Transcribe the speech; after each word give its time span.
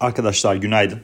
Arkadaşlar 0.00 0.56
günaydın. 0.56 1.00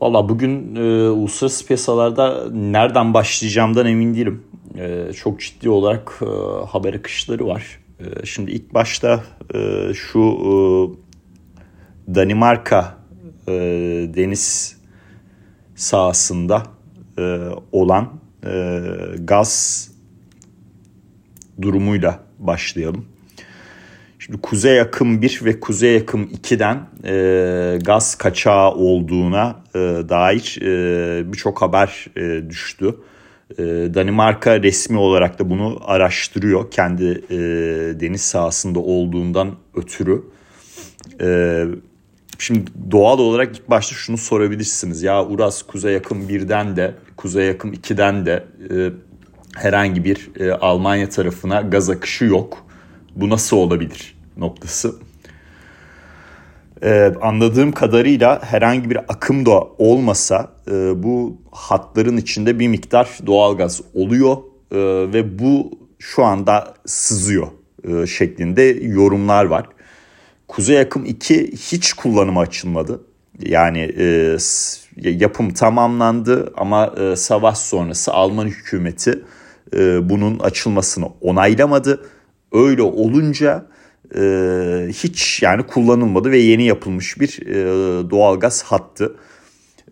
Valla 0.00 0.28
bugün 0.28 0.76
e, 0.76 1.08
uluslararası 1.08 1.66
piyasalarda 1.66 2.50
nereden 2.50 3.14
başlayacağımdan 3.14 3.86
emin 3.86 4.14
değilim. 4.14 4.42
E, 4.78 5.12
çok 5.12 5.40
ciddi 5.40 5.68
olarak 5.68 6.20
e, 6.22 6.26
haber 6.66 6.94
akışları 6.94 7.46
var. 7.46 7.78
E, 8.00 8.26
şimdi 8.26 8.50
ilk 8.50 8.74
başta 8.74 9.24
e, 9.54 9.90
şu 9.94 10.20
e, 10.20 10.50
Danimarka 12.14 12.96
e, 13.48 13.52
deniz 14.14 14.76
sahasında 15.74 16.62
e, 17.18 17.40
olan 17.72 18.10
e, 18.46 18.80
gaz 19.18 19.90
durumuyla 21.62 22.20
başlayalım. 22.38 23.13
Şimdi 24.26 24.40
Kuzey 24.40 24.80
Akım 24.80 25.22
1 25.22 25.40
ve 25.44 25.60
Kuzey 25.60 25.96
Akım 25.96 26.24
2'den 26.24 26.86
e, 27.04 27.78
gaz 27.78 28.14
kaçağı 28.14 28.70
olduğuna 28.70 29.62
e, 29.74 29.78
dair 30.08 30.58
e, 30.62 31.32
birçok 31.32 31.62
haber 31.62 32.06
e, 32.16 32.50
düştü. 32.50 32.94
E, 33.58 33.62
Danimarka 33.94 34.62
resmi 34.62 34.98
olarak 34.98 35.38
da 35.38 35.50
bunu 35.50 35.80
araştırıyor 35.84 36.70
kendi 36.70 37.04
e, 37.30 37.36
deniz 38.00 38.20
sahasında 38.20 38.78
olduğundan 38.78 39.56
ötürü. 39.74 40.22
E, 41.20 41.64
şimdi 42.38 42.70
doğal 42.90 43.18
olarak 43.18 43.56
ilk 43.56 43.70
başta 43.70 43.94
şunu 43.94 44.18
sorabilirsiniz. 44.18 45.02
Ya 45.02 45.26
Uras 45.26 45.62
Kuzey 45.62 45.96
Akım 45.96 46.28
1'den 46.28 46.76
de 46.76 46.94
Kuzey 47.16 47.50
Akım 47.50 47.72
2'den 47.72 48.26
de 48.26 48.44
e, 48.70 48.90
herhangi 49.56 50.04
bir 50.04 50.30
e, 50.40 50.52
Almanya 50.52 51.08
tarafına 51.08 51.60
gaz 51.60 51.90
akışı 51.90 52.24
yok. 52.24 52.66
Bu 53.16 53.30
nasıl 53.30 53.56
olabilir 53.56 54.13
noktası. 54.36 54.94
Ee, 56.82 57.12
anladığım 57.22 57.72
kadarıyla 57.72 58.42
herhangi 58.42 58.90
bir 58.90 58.96
akım 58.96 59.46
da 59.46 59.60
olmasa 59.78 60.52
e, 60.70 61.02
bu 61.02 61.36
hatların 61.50 62.16
içinde 62.16 62.58
bir 62.58 62.68
miktar 62.68 63.18
doğalgaz 63.26 63.80
oluyor 63.94 64.36
e, 64.72 64.78
ve 65.12 65.38
bu 65.38 65.70
şu 65.98 66.24
anda 66.24 66.74
sızıyor 66.86 67.46
e, 67.88 68.06
şeklinde 68.06 68.62
yorumlar 68.82 69.44
var. 69.44 69.66
Kuzey 70.48 70.80
akım 70.80 71.04
2 71.04 71.52
hiç 71.52 71.92
kullanıma 71.92 72.40
açılmadı. 72.40 73.04
Yani 73.40 73.94
e, 73.98 74.36
yapım 74.96 75.54
tamamlandı 75.54 76.52
ama 76.56 76.94
e, 77.00 77.16
savaş 77.16 77.58
sonrası 77.58 78.12
Alman 78.12 78.46
hükümeti 78.46 79.24
e, 79.76 80.08
bunun 80.10 80.38
açılmasını 80.38 81.06
onaylamadı. 81.20 82.06
Öyle 82.52 82.82
olunca 82.82 83.66
e, 84.16 84.88
hiç 84.92 85.42
yani 85.42 85.62
kullanılmadı 85.62 86.30
ve 86.30 86.38
yeni 86.38 86.64
yapılmış 86.64 87.20
bir 87.20 87.46
e, 87.46 87.54
doğalgaz 88.10 88.62
hattı. 88.62 89.16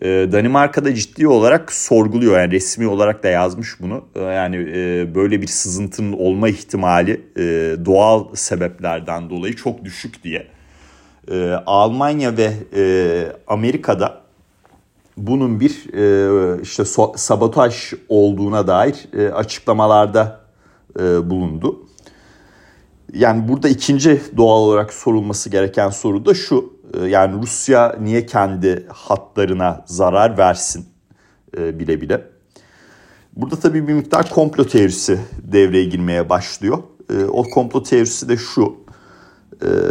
E, 0.02 0.06
Danimarka'da 0.32 0.94
ciddi 0.94 1.28
olarak 1.28 1.72
sorguluyor 1.72 2.40
yani 2.40 2.52
resmi 2.52 2.86
olarak 2.86 3.22
da 3.22 3.28
yazmış 3.28 3.80
bunu. 3.80 4.04
E, 4.14 4.20
yani 4.20 4.56
e, 4.56 5.14
böyle 5.14 5.42
bir 5.42 5.46
sızıntının 5.46 6.12
olma 6.12 6.48
ihtimali 6.48 7.20
e, 7.36 7.42
doğal 7.84 8.34
sebeplerden 8.34 9.30
dolayı 9.30 9.56
çok 9.56 9.84
düşük 9.84 10.24
diye. 10.24 10.46
E, 11.30 11.50
Almanya 11.66 12.36
ve 12.36 12.52
e, 12.76 12.84
Amerika'da 13.46 14.22
bunun 15.16 15.60
bir 15.60 15.94
e, 15.94 16.62
işte 16.62 16.84
sabotaj 17.16 17.92
olduğuna 18.08 18.66
dair 18.66 19.08
e, 19.18 19.32
açıklamalarda 19.32 20.40
e, 21.00 21.30
bulundu. 21.30 21.86
Yani 23.12 23.48
burada 23.48 23.68
ikinci 23.68 24.22
doğal 24.36 24.60
olarak 24.60 24.92
sorulması 24.92 25.50
gereken 25.50 25.90
soru 25.90 26.26
da 26.26 26.34
şu. 26.34 26.72
E, 26.94 27.06
yani 27.06 27.42
Rusya 27.42 27.96
niye 28.00 28.26
kendi 28.26 28.86
hatlarına 28.88 29.84
zarar 29.86 30.38
versin 30.38 30.86
e, 31.58 31.78
bile 31.78 32.00
bile. 32.00 32.28
Burada 33.36 33.56
tabii 33.56 33.88
bir 33.88 33.92
miktar 33.92 34.30
komplo 34.30 34.64
teorisi 34.64 35.20
devreye 35.42 35.84
girmeye 35.84 36.28
başlıyor. 36.28 36.78
E, 37.10 37.24
o 37.24 37.42
komplo 37.42 37.82
teorisi 37.82 38.28
de 38.28 38.36
şu. 38.36 38.82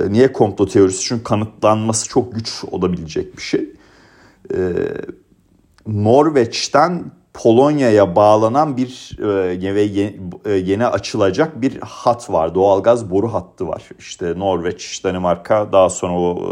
Niye 0.09 0.33
komplo 0.33 0.67
teorisi? 0.67 1.01
Çünkü 1.03 1.23
kanıtlanması 1.23 2.09
çok 2.09 2.35
güç 2.35 2.63
olabilecek 2.71 3.37
bir 3.37 3.41
şey. 3.41 3.69
Norveç'ten 5.87 7.11
Polonya'ya 7.33 8.15
bağlanan 8.15 8.77
bir 8.77 9.17
e, 9.19 9.75
ve 9.75 9.81
yeni, 9.81 10.19
e, 10.45 10.51
yeni 10.51 10.85
açılacak 10.85 11.61
bir 11.61 11.81
hat 11.81 12.29
var. 12.29 12.55
Doğalgaz 12.55 13.11
boru 13.11 13.33
hattı 13.33 13.67
var. 13.67 13.89
İşte 13.99 14.39
Norveç, 14.39 15.03
Danimarka 15.03 15.71
daha 15.71 15.89
sonra 15.89 16.13
o, 16.13 16.37
e, 16.37 16.43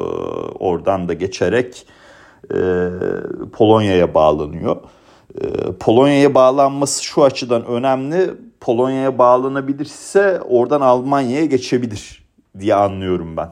oradan 0.60 1.10
da 1.10 1.14
geçerek 1.14 1.86
e, 2.54 2.90
Polonya'ya 3.54 4.14
bağlanıyor. 4.14 4.78
E, 5.42 5.48
Polonya'ya 5.80 6.36
bağlanması 6.36 7.04
şu 7.04 7.24
açıdan 7.24 7.66
önemli. 7.66 8.32
Polonya'ya 8.62 9.18
bağlanabilirse 9.18 10.42
oradan 10.42 10.82
Almanya'ya 10.82 11.46
geçebilir 11.46 12.24
diye 12.60 12.76
anlıyorum 12.76 13.38
ben. 13.38 13.50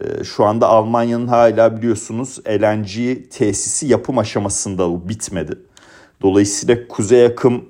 E, 0.00 0.24
şu 0.24 0.44
anda 0.44 0.68
Almanya'nın 0.68 1.26
hala 1.26 1.76
biliyorsunuz 1.76 2.38
LNG 2.48 3.30
tesisi 3.30 3.86
yapım 3.86 4.18
aşamasında 4.18 5.08
bitmedi. 5.08 5.58
Dolayısıyla 6.22 6.88
Kuzey 6.88 7.26
Akım 7.26 7.64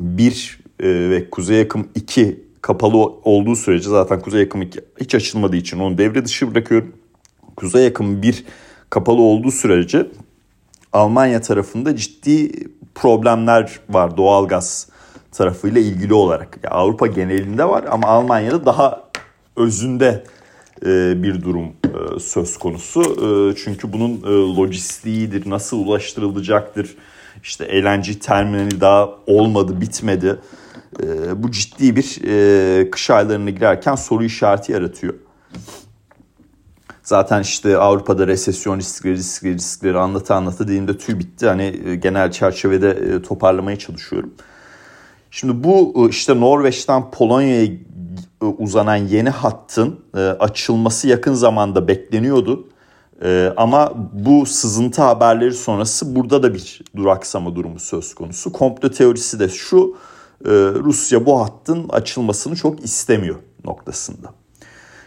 1 0.00 0.60
e, 0.80 0.86
ve 0.88 1.30
Kuzey 1.30 1.60
Akım 1.60 1.88
2 1.94 2.44
kapalı 2.62 2.96
olduğu 2.96 3.56
sürece 3.56 3.88
zaten 3.88 4.20
Kuzey 4.20 4.42
Akım 4.42 4.62
2 4.62 4.80
hiç 5.00 5.14
açılmadığı 5.14 5.56
için 5.56 5.78
onu 5.78 5.98
devre 5.98 6.24
dışı 6.24 6.54
bırakıyorum. 6.54 6.92
Kuzey 7.56 7.86
Akım 7.86 8.22
1 8.22 8.44
kapalı 8.90 9.20
olduğu 9.20 9.50
sürece 9.50 10.06
Almanya 10.92 11.40
tarafında 11.40 11.96
ciddi 11.96 12.50
problemler 12.94 13.80
var 13.88 14.16
doğalgaz 14.16 14.88
tarafıyla 15.32 15.80
ilgili 15.80 16.14
olarak. 16.14 16.58
Ya 16.64 16.70
Avrupa 16.70 17.06
genelinde 17.06 17.64
var 17.64 17.84
ama 17.90 18.08
Almanya'da 18.08 18.66
daha 18.66 19.10
özünde 19.56 20.24
e, 20.86 21.22
bir 21.22 21.42
durum 21.42 21.66
e, 21.66 22.20
söz 22.20 22.56
konusu. 22.58 23.02
Çünkü 23.64 23.92
bunun 23.92 24.22
lojistiğidir, 24.56 25.50
nasıl 25.50 25.86
ulaştırılacaktır, 25.86 26.96
işte 27.42 27.82
LNG 27.82 28.20
terminali 28.20 28.80
daha 28.80 29.10
olmadı, 29.26 29.80
bitmedi. 29.80 30.36
E, 31.02 31.42
bu 31.42 31.50
ciddi 31.50 31.96
bir 31.96 32.18
e, 32.26 32.90
kış 32.90 33.10
aylarına 33.10 33.50
girerken 33.50 33.94
soru 33.94 34.24
işareti 34.24 34.72
yaratıyor. 34.72 35.14
Zaten 37.06 37.42
işte 37.42 37.78
Avrupa'da 37.78 38.26
resesyon 38.26 38.78
riskleri, 38.78 39.14
riskleri, 39.14 39.54
riskleri 39.54 39.98
anlatı 39.98 40.34
anlatı 40.34 40.68
dilimde 40.68 40.98
tüy 40.98 41.18
bitti. 41.18 41.46
Hani 41.46 41.80
e, 41.86 41.96
genel 41.96 42.30
çerçevede 42.30 42.90
e, 42.90 43.22
toparlamaya 43.22 43.78
çalışıyorum. 43.78 44.34
Şimdi 45.30 45.64
bu 45.64 45.94
e, 45.96 46.08
işte 46.08 46.40
Norveç'ten 46.40 47.10
Polonya'ya 47.10 47.68
uzanan 48.58 48.96
yeni 48.96 49.30
hattın 49.30 50.00
açılması 50.40 51.08
yakın 51.08 51.34
zamanda 51.34 51.88
bekleniyordu. 51.88 52.68
Ee, 53.22 53.52
ama 53.56 53.92
bu 54.12 54.46
sızıntı 54.46 55.02
haberleri 55.02 55.54
sonrası 55.54 56.16
burada 56.16 56.42
da 56.42 56.54
bir 56.54 56.80
duraksama 56.96 57.56
durumu 57.56 57.78
söz 57.78 58.14
konusu. 58.14 58.52
Komplo 58.52 58.90
teorisi 58.90 59.40
de 59.40 59.48
şu, 59.48 59.96
e, 60.44 60.50
Rusya 60.74 61.26
bu 61.26 61.40
hattın 61.40 61.88
açılmasını 61.88 62.56
çok 62.56 62.84
istemiyor 62.84 63.36
noktasında. 63.64 64.32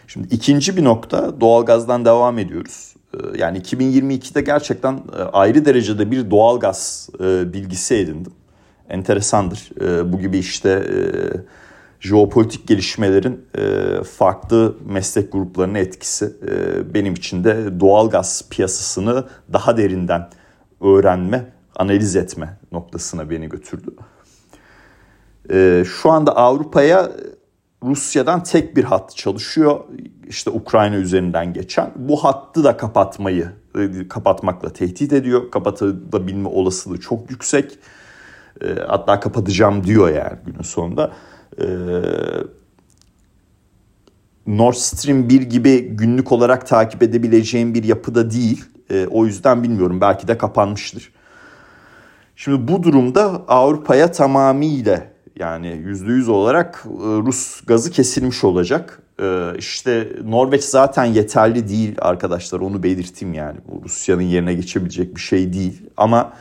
Şimdi 0.06 0.34
ikinci 0.34 0.76
bir 0.76 0.84
nokta 0.84 1.40
doğalgazdan 1.40 2.04
devam 2.04 2.38
ediyoruz. 2.38 2.94
Ee, 3.14 3.38
yani 3.38 3.58
2022'de 3.58 4.40
gerçekten 4.40 5.02
e, 5.18 5.22
ayrı 5.22 5.64
derecede 5.64 6.10
bir 6.10 6.30
doğalgaz 6.30 7.08
e, 7.20 7.52
bilgisi 7.52 7.94
edindim. 7.94 8.32
Enteresandır. 8.88 9.70
E, 9.80 10.12
bu 10.12 10.18
gibi 10.18 10.38
işte... 10.38 10.86
E, 12.00 12.08
jeopolitik 12.08 12.68
gelişmelerin 12.68 13.46
e, 13.58 14.04
farklı 14.04 14.76
meslek 14.86 15.32
gruplarına 15.32 15.78
etkisi 15.78 16.36
e, 16.48 16.94
benim 16.94 17.14
için 17.14 17.44
de 17.44 17.80
doğal 17.80 18.10
gaz 18.10 18.48
piyasasını 18.50 19.24
daha 19.52 19.76
derinden 19.76 20.30
öğrenme, 20.80 21.52
analiz 21.76 22.16
etme 22.16 22.58
noktasına 22.72 23.30
beni 23.30 23.48
götürdü. 23.48 23.90
E, 25.50 25.84
şu 25.86 26.10
anda 26.10 26.36
Avrupa'ya 26.36 27.10
Rusya'dan 27.82 28.42
tek 28.42 28.76
bir 28.76 28.84
hat 28.84 29.16
çalışıyor. 29.16 29.80
İşte 30.28 30.50
Ukrayna 30.50 30.96
üzerinden 30.96 31.52
geçen. 31.52 31.92
Bu 31.96 32.24
hattı 32.24 32.64
da 32.64 32.76
kapatmayı, 32.76 33.48
kapatmakla 34.08 34.72
tehdit 34.72 35.12
ediyor. 35.12 35.50
Kapatabilme 35.50 36.48
olasılığı 36.48 37.00
çok 37.00 37.30
yüksek. 37.30 37.78
Hatta 38.86 39.20
kapatacağım 39.20 39.84
diyor 39.84 40.08
yani 40.08 40.38
günün 40.46 40.62
sonunda. 40.62 41.12
Ee, 41.58 41.64
Nord 44.46 44.74
Stream 44.74 45.28
1 45.28 45.42
gibi 45.42 45.80
günlük 45.80 46.32
olarak 46.32 46.66
takip 46.66 47.02
edebileceğim 47.02 47.74
bir 47.74 47.84
yapıda 47.84 48.30
değil. 48.30 48.64
E, 48.90 49.06
o 49.06 49.26
yüzden 49.26 49.62
bilmiyorum 49.62 50.00
belki 50.00 50.28
de 50.28 50.38
kapanmıştır. 50.38 51.12
Şimdi 52.36 52.68
bu 52.68 52.82
durumda 52.82 53.22
Avrupa'ya 53.48 54.12
tamamıyla 54.12 55.06
yani 55.38 55.66
%100 55.66 56.30
olarak 56.30 56.84
e, 56.86 57.04
Rus 57.04 57.60
gazı 57.66 57.90
kesilmiş 57.90 58.44
olacak. 58.44 59.02
Ee, 59.22 59.52
işte 59.58 60.08
Norveç 60.24 60.64
zaten 60.64 61.04
yeterli 61.04 61.68
değil 61.68 61.94
arkadaşlar 61.98 62.60
onu 62.60 62.82
belirteyim 62.82 63.34
yani. 63.34 63.58
Bu 63.68 63.84
Rusya'nın 63.84 64.22
yerine 64.22 64.54
geçebilecek 64.54 65.16
bir 65.16 65.20
şey 65.20 65.52
değil. 65.52 65.82
Ama 65.96 66.32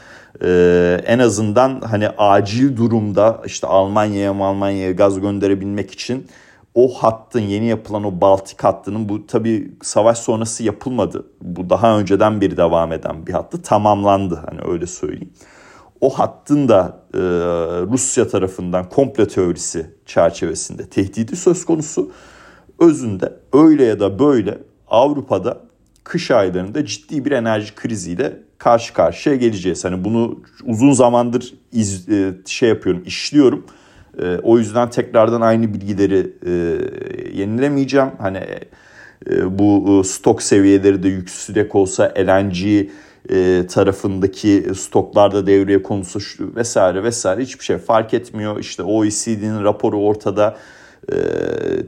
e, 0.44 1.02
en 1.06 1.20
azından 1.20 1.82
hani 1.82 2.10
acil 2.10 2.78
durumda 2.78 3.42
işte 3.46 3.68
Almanya'ya 3.68 4.32
Almanya'ya 4.32 4.92
gaz 4.92 5.22
gönderebilmek 5.22 5.92
için 5.92 6.28
o 6.76 6.94
hattın 6.94 7.40
yeni 7.40 7.66
yapılan 7.66 8.04
o 8.04 8.22
Baltik 8.22 8.64
hattının 8.64 9.10
bu 9.10 9.28
tabi 9.28 9.72
savaş 9.82 10.18
sonrası 10.18 10.64
yapılmadı. 10.64 11.26
Bu 11.42 11.70
daha 11.70 12.00
önceden 12.00 12.42
bir 12.42 12.58
devam 12.58 12.92
eden 12.92 13.28
bir 13.28 13.34
hattı 13.34 13.62
tamamlandı 13.62 14.44
hani 14.50 14.72
öyle 14.72 14.88
söyleyeyim. 14.88 15.34
O 16.02 16.10
hattın 16.10 16.70
da 16.70 17.00
e, 17.14 17.20
Rusya 17.92 18.28
tarafından 18.28 18.90
komple 18.90 19.28
teorisi 19.28 19.96
çerçevesinde 20.06 20.90
tehdidi 20.90 21.36
söz 21.36 21.66
konusu. 21.66 22.12
Özünde 22.80 23.34
öyle 23.54 23.86
ya 23.86 24.00
da 24.00 24.20
böyle 24.20 24.58
Avrupa'da 24.88 25.69
kış 26.10 26.32
aylarında 26.32 26.86
ciddi 26.86 27.26
bir 27.26 27.32
enerji 27.32 27.76
kriziyle 27.76 28.34
karşı 28.58 28.94
karşıya 28.94 29.36
geleceğiz. 29.36 29.86
Hani 29.86 30.04
bunu 30.04 30.40
uzun 30.66 30.92
zamandır 30.92 31.54
iz, 31.72 32.10
e, 32.10 32.34
şey 32.46 32.70
yapıyorum, 32.70 33.04
işliyorum. 33.06 33.66
E, 34.22 34.38
o 34.44 34.58
yüzden 34.58 34.90
tekrardan 34.90 35.42
aynı 35.42 35.74
bilgileri 35.74 36.34
e, 36.46 36.52
yenilemeyeceğim. 37.40 38.10
Hani 38.18 38.44
bu 39.46 40.02
stok 40.04 40.42
seviyeleri 40.42 41.04
de 41.04 41.08
yüksek 41.08 41.76
olsa 41.76 42.14
LNG 42.18 42.90
tarafındaki 43.70 44.66
stoklarda 44.76 45.48
devreye 45.48 45.84
konusu 45.84 46.20
vesaire 46.56 47.04
vesaire 47.04 47.42
hiçbir 47.42 47.66
şey 47.66 47.78
fark 47.78 48.14
etmiyor. 48.14 48.60
İşte 48.60 48.84
OECD'nin 48.84 49.64
raporu 49.64 50.00
ortada 50.00 50.58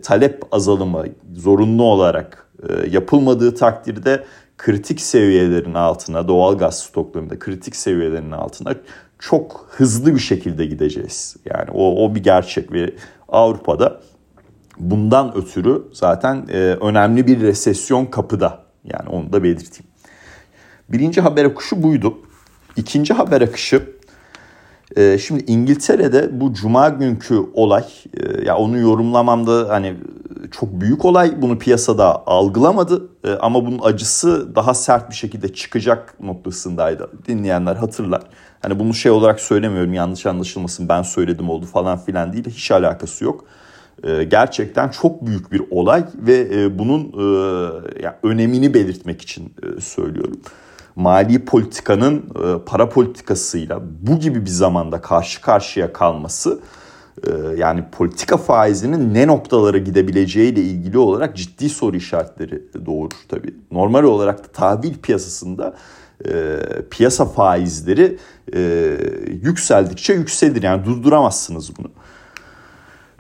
talep 0.04 0.44
azalımı 0.52 1.06
zorunlu 1.36 1.84
olarak 1.84 2.51
yapılmadığı 2.92 3.56
takdirde 3.56 4.24
kritik 4.58 5.02
seviyelerin 5.02 5.74
altına 5.74 6.28
doğal 6.28 6.58
gaz 6.58 6.80
stoklarında 6.80 7.40
kritik 7.40 7.76
seviyelerin 7.76 8.32
altına 8.32 8.76
çok 9.20 9.68
hızlı 9.70 10.16
bir 10.16 10.20
şekilde 10.20 10.66
gideceğiz. 10.66 11.36
Yani 11.46 11.72
o, 11.74 12.06
o 12.06 12.16
bir 12.16 12.24
gerçek 12.24 12.72
ve 12.72 12.94
Avrupa'da 13.30 14.02
bundan 14.78 15.38
ötürü 15.38 15.84
zaten 15.94 16.46
e, 16.50 16.58
önemli 16.58 17.28
bir 17.28 17.42
resesyon 17.42 18.06
kapıda. 18.06 18.64
Yani 18.84 19.10
onu 19.10 19.34
da 19.34 19.44
belirteyim. 19.44 19.92
Birinci 20.90 21.22
haber 21.22 21.46
akışı 21.46 21.84
buydu. 21.84 22.18
İkinci 22.78 23.14
haber 23.14 23.42
akışı 23.42 23.96
e, 24.96 25.18
şimdi 25.18 25.44
İngiltere'de 25.48 26.42
bu 26.42 26.54
cuma 26.54 26.90
günkü 26.90 27.36
olay 27.54 27.86
e, 28.14 28.46
ya 28.46 28.58
onu 28.58 28.78
yorumlamamda 28.78 29.70
hani 29.70 29.96
çok 30.52 30.82
büyük 30.82 31.06
olay 31.06 31.42
bunu 31.42 31.60
piyasada 31.60 32.28
algılamadı 32.28 33.10
e, 33.24 33.32
ama 33.32 33.66
bunun 33.66 33.80
acısı 33.84 34.56
daha 34.56 34.74
sert 34.74 35.10
bir 35.10 35.16
şekilde 35.16 35.54
çıkacak 35.54 36.20
noktasındaydı. 36.20 37.10
Dinleyenler 37.28 37.76
hatırlar. 37.76 38.22
Hani 38.62 38.80
bunu 38.80 38.94
şey 38.94 39.12
olarak 39.12 39.40
söylemiyorum 39.40 39.94
yanlış 39.94 40.26
anlaşılmasın 40.26 40.90
ben 40.90 41.02
söyledim 41.02 41.50
oldu 41.50 41.66
falan 41.66 41.98
filan 41.98 42.34
değil 42.34 42.46
hiç 42.50 42.72
alakası 42.72 43.24
yok. 43.24 43.46
E, 44.04 44.24
gerçekten 44.24 44.90
çok 44.90 45.26
büyük 45.26 45.52
bir 45.52 45.62
olay 45.72 46.04
ve 46.16 46.48
e, 46.54 46.80
bunun 46.80 47.02
e, 47.02 47.24
yani 48.04 48.16
önemini 48.24 48.74
belirtmek 48.74 49.22
için 49.22 49.54
e, 49.64 49.82
söylüyorum. 49.82 50.42
Mali 50.96 51.46
politikanın 51.46 52.18
e, 52.18 52.66
para 52.66 52.90
politikasıyla 52.90 53.82
bu 54.02 54.20
gibi 54.20 54.46
bir 54.46 54.50
zamanda 54.50 55.02
karşı 55.02 55.42
karşıya 55.42 55.94
kalması 55.94 56.60
yani 57.58 57.84
politika 57.92 58.38
faizinin 58.38 59.14
ne 59.14 59.28
noktalara 59.28 59.78
gidebileceği 59.78 60.54
ile 60.54 60.62
ilgili 60.62 60.98
olarak 60.98 61.38
ciddi 61.38 61.70
soru 61.70 61.98
işaretleri 61.98 62.64
doğurur 62.86 63.18
tabii. 63.30 63.56
Normal 63.72 64.04
olarak 64.04 64.44
da 64.44 64.48
tahvil 64.48 64.94
piyasasında 64.94 65.76
e, 66.28 66.60
piyasa 66.92 67.26
faizleri 67.26 68.18
e, 68.56 68.62
yükseldikçe 69.44 70.14
yükselir 70.14 70.64
yani 70.64 70.86
durduramazsınız 70.86 71.72
bunu. 71.78 71.92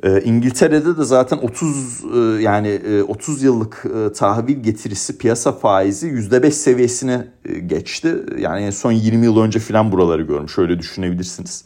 E, 0.04 0.22
İngiltere'de 0.22 0.98
de 0.98 1.04
zaten 1.04 1.38
30 1.38 2.04
e, 2.16 2.18
yani 2.42 2.68
e, 2.68 3.02
30 3.04 3.44
yıllık 3.44 3.86
e, 3.86 4.14
tahvil 4.14 4.64
getirisi 4.64 5.18
piyasa 5.18 5.52
faizi 5.52 6.08
%5 6.08 6.52
seviyesine 6.52 7.28
e, 7.46 7.60
geçti. 7.60 8.16
Yani 8.38 8.62
en 8.62 8.72
son 8.72 8.92
20 8.92 9.26
yıl 9.26 9.38
önce 9.38 9.60
filan 9.60 9.92
buraları 9.92 10.22
görmüş. 10.22 10.56
Şöyle 10.56 10.80
düşünebilirsiniz. 10.80 11.66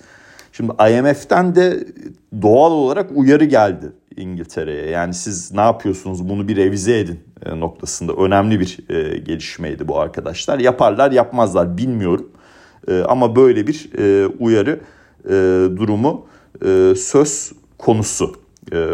Şimdi 0.58 0.72
IMF'den 0.72 1.56
de 1.56 1.88
doğal 2.42 2.72
olarak 2.72 3.12
uyarı 3.16 3.46
geldi 3.46 3.92
İngiltere'ye. 4.16 4.90
Yani 4.90 5.14
siz 5.14 5.52
ne 5.52 5.62
yapıyorsunuz 5.62 6.30
bunu 6.30 6.48
bir 6.48 6.56
revize 6.56 7.00
edin 7.00 7.20
e, 7.46 7.60
noktasında 7.60 8.14
önemli 8.14 8.60
bir 8.60 8.80
e, 8.90 9.18
gelişmeydi 9.18 9.88
bu 9.88 10.00
arkadaşlar. 10.00 10.60
Yaparlar 10.60 11.12
yapmazlar 11.12 11.78
bilmiyorum. 11.78 12.30
E, 12.88 13.00
ama 13.00 13.36
böyle 13.36 13.68
bir 13.68 13.90
uyarı 14.40 14.80
durumu 15.78 16.26
söz 16.96 17.52
konusu. 17.78 18.36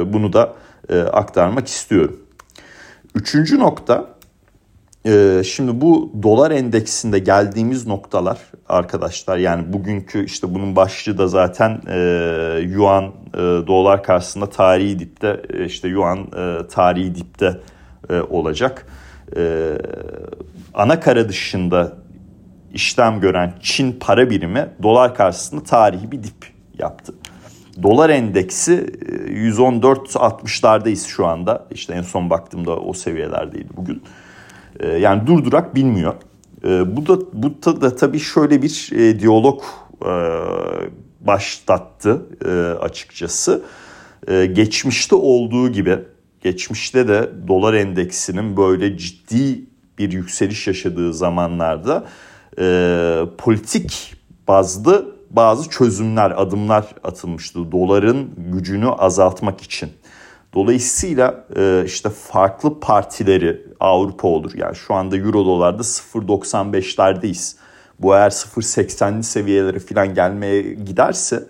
Bunu 0.06 0.34
da 0.34 0.56
aktarmak 1.12 1.68
istiyorum. 1.68 2.20
Üçüncü 3.16 3.60
nokta 3.60 4.11
ee, 5.06 5.42
şimdi 5.46 5.82
bu 5.82 6.12
dolar 6.24 6.52
endeksinde 6.52 7.20
geldiğimiz 7.20 7.88
noktalar 7.88 8.38
arkadaşlar 8.70 9.38
yani 9.38 9.74
bugünkü 9.74 10.26
işte 10.26 10.54
bunun 10.54 10.76
başlığı 10.76 11.18
da 11.18 11.28
zaten 11.28 11.82
e, 11.88 11.98
yuan 12.64 13.04
e, 13.34 13.38
dolar 13.38 14.04
karşısında 14.04 14.50
tarihi 14.50 15.00
dipte 15.00 15.42
e, 15.54 15.66
işte 15.66 15.88
yuan 15.88 16.28
tarihi 16.70 17.16
dipte 17.16 17.60
olacak. 18.30 18.88
Ana 20.74 21.00
kara 21.00 21.30
dışında 21.30 21.94
işlem 22.74 23.20
gören 23.20 23.54
Çin 23.62 23.92
para 24.00 24.30
birimi 24.30 24.70
dolar 24.84 25.16
karşısında 25.16 25.64
tarihi 25.64 26.12
bir 26.12 26.24
dip 26.24 26.48
yaptı. 26.80 27.14
Dolar 27.84 28.10
endeksi 28.10 28.86
114.60'lardayız 29.28 31.06
e, 31.06 31.10
şu 31.10 31.28
anda. 31.28 31.68
İşte 31.72 31.94
en 31.94 32.02
son 32.02 32.30
baktığımda 32.30 32.80
o 32.80 32.94
seviyelerdeydi 32.94 33.70
bugün. 33.78 34.04
Ee, 34.82 34.88
yani 34.88 35.28
durdurak 35.28 35.76
bilmiyor. 35.76 36.14
Ee, 36.64 36.98
bu 36.98 37.08
da 37.08 37.20
bu 37.34 37.64
da, 37.66 37.82
da 37.82 37.96
tabii 37.96 38.20
şöyle 38.20 38.62
bir 38.62 38.90
e, 38.96 39.20
diyalog 39.20 39.62
e, 40.06 40.12
başlattı 41.22 42.26
e, 42.46 42.50
açıkçası. 42.84 43.64
E, 44.28 44.46
geçmişte 44.46 45.16
olduğu 45.16 45.72
gibi 45.72 46.00
geçmişte 46.42 47.08
de 47.08 47.30
dolar 47.48 47.74
endeksinin 47.74 48.58
böyle 48.58 48.98
ciddi 48.98 49.66
bir 49.98 50.12
yükseliş 50.12 50.68
yaşadığı 50.68 51.14
zamanlarda 51.14 52.06
e, 52.60 53.22
politik 53.38 54.14
bazlı 54.48 55.16
bazı 55.30 55.70
çözümler, 55.70 56.42
adımlar 56.42 56.86
atılmıştı 57.04 57.72
doların 57.72 58.30
gücünü 58.38 58.90
azaltmak 58.90 59.62
için. 59.62 59.90
Dolayısıyla 60.54 61.46
e, 61.56 61.84
işte 61.86 62.10
farklı 62.10 62.80
partileri 62.80 63.68
Avrupa 63.80 64.28
olur. 64.28 64.52
Yani 64.56 64.76
şu 64.76 64.94
anda 64.94 65.18
Euro 65.18 65.46
dolarda 65.46 65.82
0.95'lerdeyiz. 65.82 67.56
Bu 68.00 68.16
eğer 68.16 68.30
0.80'li 68.30 69.24
seviyelere 69.24 69.80
falan 69.80 70.14
gelmeye 70.14 70.62
giderse 70.62 71.44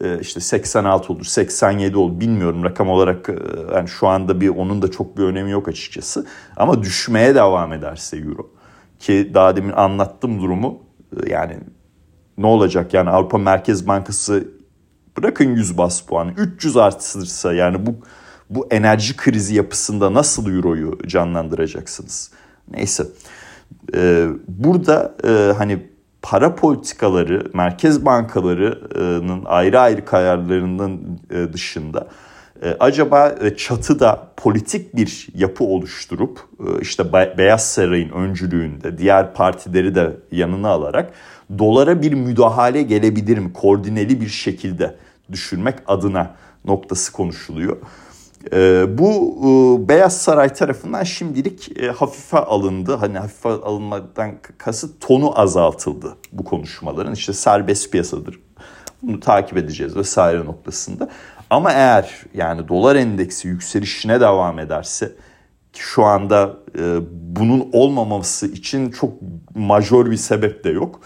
e, 0.00 0.20
işte 0.20 0.40
86 0.40 1.12
olur, 1.12 1.24
87 1.24 1.96
olur 1.96 2.20
bilmiyorum 2.20 2.64
rakam 2.64 2.88
olarak 2.88 3.28
e, 3.28 3.34
yani 3.74 3.88
şu 3.88 4.08
anda 4.08 4.40
bir 4.40 4.48
onun 4.48 4.82
da 4.82 4.90
çok 4.90 5.18
bir 5.18 5.22
önemi 5.22 5.50
yok 5.50 5.68
açıkçası. 5.68 6.26
Ama 6.56 6.82
düşmeye 6.82 7.34
devam 7.34 7.72
ederse 7.72 8.16
Euro 8.16 8.50
ki 8.98 9.30
daha 9.34 9.56
demin 9.56 9.72
anlattım 9.72 10.42
durumu 10.42 10.78
yani 11.26 11.56
ne 12.38 12.46
olacak 12.46 12.94
yani 12.94 13.10
Avrupa 13.10 13.38
Merkez 13.38 13.88
Bankası 13.88 14.48
bırakın 15.16 15.56
100 15.56 15.78
bas 15.78 16.00
puanı 16.00 16.32
300 16.32 16.76
artırsa 16.76 17.52
yani 17.54 17.86
bu 17.86 17.94
bu 18.54 18.66
enerji 18.70 19.16
krizi 19.16 19.54
yapısında 19.54 20.14
nasıl 20.14 20.54
Euro'yu 20.56 20.98
canlandıracaksınız? 21.06 22.30
Neyse. 22.70 23.06
Ee, 23.94 24.26
burada 24.48 25.14
e, 25.24 25.52
hani 25.58 25.86
para 26.22 26.54
politikaları, 26.54 27.50
merkez 27.54 28.04
bankalarının 28.04 29.42
ayrı 29.44 29.80
ayrı 29.80 30.04
kararlarının 30.04 31.20
e, 31.30 31.52
dışında 31.52 32.08
e, 32.62 32.76
acaba 32.80 33.34
çatıda 33.56 34.28
politik 34.36 34.96
bir 34.96 35.28
yapı 35.34 35.64
oluşturup 35.64 36.40
işte 36.80 37.12
Beyaz 37.12 37.66
Saray'ın 37.66 38.10
öncülüğünde 38.10 38.98
diğer 38.98 39.34
partileri 39.34 39.94
de 39.94 40.16
yanına 40.30 40.68
alarak 40.68 41.12
dolara 41.58 42.02
bir 42.02 42.12
müdahale 42.12 42.82
gelebilir 42.82 43.38
mi? 43.38 43.52
Koordineli 43.52 44.20
bir 44.20 44.28
şekilde 44.28 44.94
düşünmek 45.32 45.74
adına 45.86 46.34
noktası 46.64 47.12
konuşuluyor. 47.12 47.76
E, 48.52 48.86
bu 48.98 49.38
e, 49.40 49.88
Beyaz 49.88 50.16
Saray 50.16 50.52
tarafından 50.52 51.02
şimdilik 51.02 51.82
e, 51.82 51.88
hafife 51.88 52.38
alındı. 52.38 52.94
Hani 52.94 53.18
hafife 53.18 53.48
alınmadan 53.48 54.32
kasıt 54.58 55.00
tonu 55.00 55.40
azaltıldı 55.40 56.16
bu 56.32 56.44
konuşmaların. 56.44 57.12
İşte 57.12 57.32
serbest 57.32 57.92
piyasadır. 57.92 58.40
Bunu 59.02 59.20
takip 59.20 59.56
edeceğiz 59.56 59.96
vesaire 59.96 60.44
noktasında. 60.44 61.08
Ama 61.50 61.72
eğer 61.72 62.22
yani 62.34 62.68
dolar 62.68 62.96
endeksi 62.96 63.48
yükselişine 63.48 64.20
devam 64.20 64.58
ederse 64.58 65.12
ki 65.72 65.82
şu 65.82 66.04
anda 66.04 66.56
e, 66.78 66.98
bunun 67.12 67.68
olmaması 67.72 68.46
için 68.46 68.90
çok 68.90 69.12
majör 69.54 70.10
bir 70.10 70.16
sebep 70.16 70.64
de 70.64 70.70
yok. 70.70 71.00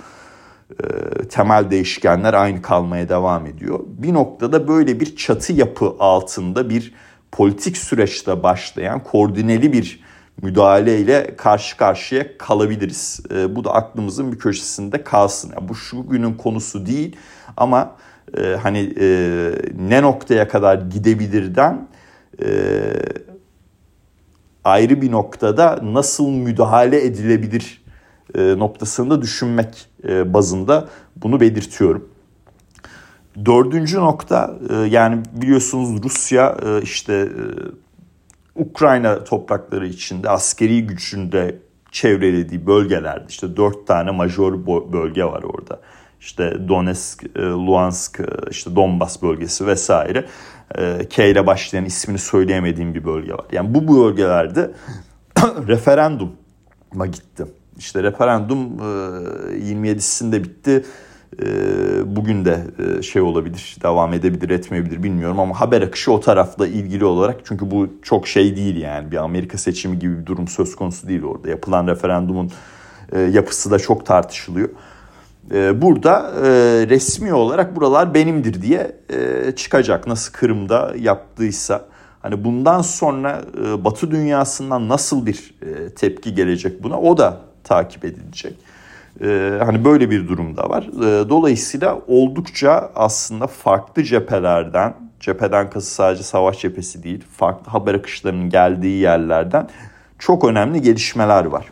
E, 0.70 0.84
temel 1.28 1.70
değişkenler 1.70 2.34
aynı 2.34 2.62
kalmaya 2.62 3.08
devam 3.08 3.46
ediyor. 3.46 3.80
Bir 3.86 4.14
noktada 4.14 4.68
böyle 4.68 5.00
bir 5.00 5.16
çatı 5.16 5.52
yapı 5.52 5.94
altında 5.98 6.70
bir 6.70 6.94
politik 7.32 7.76
süreçte 7.76 8.42
başlayan 8.42 9.02
koordineli 9.02 9.72
bir 9.72 10.00
müdahaleyle 10.42 11.36
karşı 11.36 11.76
karşıya 11.76 12.38
kalabiliriz. 12.38 13.20
E, 13.34 13.56
bu 13.56 13.64
da 13.64 13.74
aklımızın 13.74 14.32
bir 14.32 14.38
köşesinde 14.38 15.04
kalsın. 15.04 15.52
Yani 15.56 15.68
bu 15.68 15.74
şu 15.74 16.08
günün 16.08 16.34
konusu 16.34 16.86
değil 16.86 17.16
ama 17.56 17.96
e, 18.36 18.42
hani 18.62 18.94
e, 19.00 19.06
ne 19.78 20.02
noktaya 20.02 20.48
kadar 20.48 20.74
gidebilirden 20.74 21.88
e, 22.42 22.48
ayrı 24.64 25.02
bir 25.02 25.12
noktada 25.12 25.80
nasıl 25.82 26.28
müdahale 26.28 27.04
edilebilir 27.04 27.82
e, 28.34 28.58
noktasında 28.58 29.22
düşünmek 29.22 29.86
e, 30.08 30.34
bazında 30.34 30.88
bunu 31.16 31.40
belirtiyorum. 31.40 32.08
Dördüncü 33.46 33.96
nokta 33.96 34.54
e, 34.70 34.74
yani 34.74 35.22
biliyorsunuz 35.32 36.02
Rusya 36.02 36.56
e, 36.66 36.82
işte 36.82 37.14
e, 37.14 37.42
Ukrayna 38.54 39.24
toprakları 39.24 39.86
içinde 39.86 40.30
askeri 40.30 40.86
gücünde 40.86 41.58
çevrelediği 41.92 42.66
bölgelerde 42.66 43.24
işte 43.28 43.56
dört 43.56 43.86
tane 43.86 44.10
major 44.10 44.66
bölge 44.92 45.24
var 45.24 45.42
orada. 45.42 45.80
İşte 46.20 46.68
Donetsk, 46.68 47.36
Luhansk, 47.36 48.20
işte 48.50 48.76
Donbas 48.76 49.22
bölgesi 49.22 49.66
vesaire. 49.66 50.26
K 51.10 51.24
ile 51.24 51.46
başlayan 51.46 51.84
ismini 51.84 52.18
söyleyemediğim 52.18 52.94
bir 52.94 53.04
bölge 53.04 53.32
var. 53.32 53.46
Yani 53.52 53.74
bu 53.74 53.96
bölgelerde 53.96 54.70
referanduma 55.68 57.06
gitti. 57.06 57.44
İşte 57.78 58.02
referandum 58.02 58.78
27'sinde 58.78 60.44
bitti. 60.44 60.84
Ee, 61.42 62.16
bugün 62.16 62.44
de 62.44 62.60
e, 62.98 63.02
şey 63.02 63.22
olabilir, 63.22 63.76
devam 63.82 64.14
edebilir, 64.14 64.50
etmeyebilir 64.50 65.02
bilmiyorum 65.02 65.40
ama 65.40 65.60
haber 65.60 65.82
akışı 65.82 66.12
o 66.12 66.20
tarafla 66.20 66.66
ilgili 66.66 67.04
olarak 67.04 67.40
çünkü 67.44 67.70
bu 67.70 67.88
çok 68.02 68.28
şey 68.28 68.56
değil 68.56 68.76
yani 68.76 69.10
bir 69.10 69.16
Amerika 69.16 69.58
seçimi 69.58 69.98
gibi 69.98 70.20
bir 70.20 70.26
durum 70.26 70.48
söz 70.48 70.76
konusu 70.76 71.08
değil 71.08 71.22
orada. 71.22 71.48
Yapılan 71.48 71.86
referandumun 71.86 72.50
e, 73.12 73.20
yapısı 73.20 73.70
da 73.70 73.78
çok 73.78 74.06
tartışılıyor. 74.06 74.68
E, 75.54 75.82
burada 75.82 76.32
resmi 76.88 77.34
olarak 77.34 77.76
buralar 77.76 78.14
benimdir 78.14 78.62
diye 78.62 78.96
çıkacak. 79.56 80.06
Nasıl 80.06 80.32
Kırım'da 80.32 80.94
yaptıysa. 80.98 81.84
Hani 82.22 82.44
bundan 82.44 82.82
sonra 82.82 83.42
Batı 83.84 84.10
dünyasından 84.10 84.88
nasıl 84.88 85.26
bir 85.26 85.54
tepki 85.96 86.34
gelecek 86.34 86.82
buna 86.82 87.00
o 87.00 87.18
da 87.18 87.40
takip 87.64 88.04
edilecek. 88.04 88.54
Ee, 89.22 89.58
hani 89.64 89.84
böyle 89.84 90.10
bir 90.10 90.28
durumda 90.28 90.68
var. 90.70 90.82
Ee, 90.82 91.28
dolayısıyla 91.28 91.98
oldukça 92.06 92.90
aslında 92.94 93.46
farklı 93.46 94.04
cephelerden, 94.04 94.94
cepheden 95.20 95.70
kası 95.70 95.94
sadece 95.94 96.22
savaş 96.22 96.60
cephesi 96.60 97.02
değil, 97.02 97.24
farklı 97.36 97.70
haber 97.70 97.94
akışlarının 97.94 98.50
geldiği 98.50 99.00
yerlerden 99.00 99.68
çok 100.18 100.44
önemli 100.44 100.82
gelişmeler 100.82 101.44
var. 101.44 101.66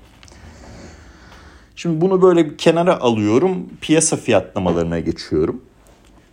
Şimdi 1.76 2.00
bunu 2.00 2.22
böyle 2.22 2.50
bir 2.50 2.58
kenara 2.58 3.00
alıyorum. 3.00 3.66
Piyasa 3.80 4.16
fiyatlamalarına 4.16 4.98
geçiyorum. 4.98 5.60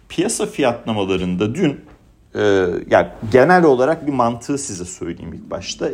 Piyasa 0.10 0.46
fiyatlamalarında 0.46 1.56
dün 1.56 1.82
e, 2.36 2.42
yani 2.90 3.08
genel 3.32 3.64
olarak 3.64 4.08
bir 4.08 4.14
mantığı 4.14 4.58
size 4.58 4.86
söyleyeyim 4.86 5.34
ilk 5.34 5.52
başta 5.52 5.90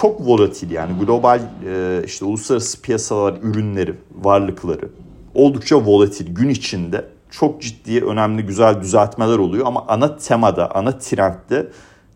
çok 0.00 0.20
volatil 0.20 0.70
yani 0.70 1.04
global 1.04 1.40
e, 1.66 2.02
işte 2.06 2.24
uluslararası 2.24 2.82
piyasalar 2.82 3.34
ürünleri, 3.42 3.94
varlıkları 4.22 4.88
oldukça 5.34 5.84
volatil 5.84 6.34
gün 6.34 6.48
içinde 6.48 7.04
çok 7.30 7.62
ciddi 7.62 8.04
önemli 8.04 8.42
güzel 8.42 8.80
düzeltmeler 8.80 9.38
oluyor 9.38 9.66
ama 9.66 9.84
ana 9.88 10.16
temada, 10.16 10.74
ana 10.74 10.98
trendde 10.98 11.68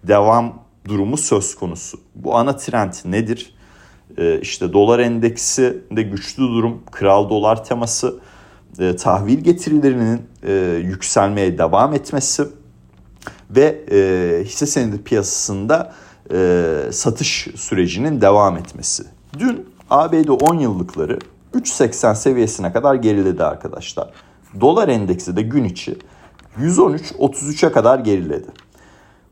devam 0.04 0.62
durumu 0.88 1.16
söz 1.16 1.54
konusu. 1.54 1.98
Bu 2.14 2.36
ana 2.36 2.56
trend 2.56 2.92
nedir? 3.04 3.54
Ee, 4.18 4.40
işte 4.40 4.72
dolar 4.72 4.98
endeksi 4.98 5.78
de 5.96 6.02
güçlü 6.02 6.42
durum, 6.42 6.82
kral 6.90 7.30
dolar 7.30 7.64
teması, 7.64 8.18
e, 8.78 8.96
tahvil 8.96 9.38
getirilerinin 9.38 10.22
e, 10.46 10.52
yükselmeye 10.84 11.58
devam 11.58 11.94
etmesi 11.94 12.44
ve 13.50 13.84
e, 13.92 14.44
hisse 14.44 14.66
senedi 14.66 15.02
piyasasında 15.02 15.92
e, 16.32 16.92
satış 16.92 17.48
sürecinin 17.56 18.20
devam 18.20 18.56
etmesi. 18.56 19.04
Dün 19.38 19.66
ABD 19.90 20.28
10 20.50 20.54
yıllıkları 20.54 21.18
3.80 21.54 22.14
seviyesine 22.14 22.72
kadar 22.72 22.94
geriledi 22.94 23.44
arkadaşlar. 23.44 24.10
Dolar 24.60 24.88
endeksi 24.88 25.36
de 25.36 25.42
gün 25.42 25.64
içi 25.64 25.96
113-33'e 26.58 27.72
kadar 27.72 27.98
geriledi. 27.98 28.46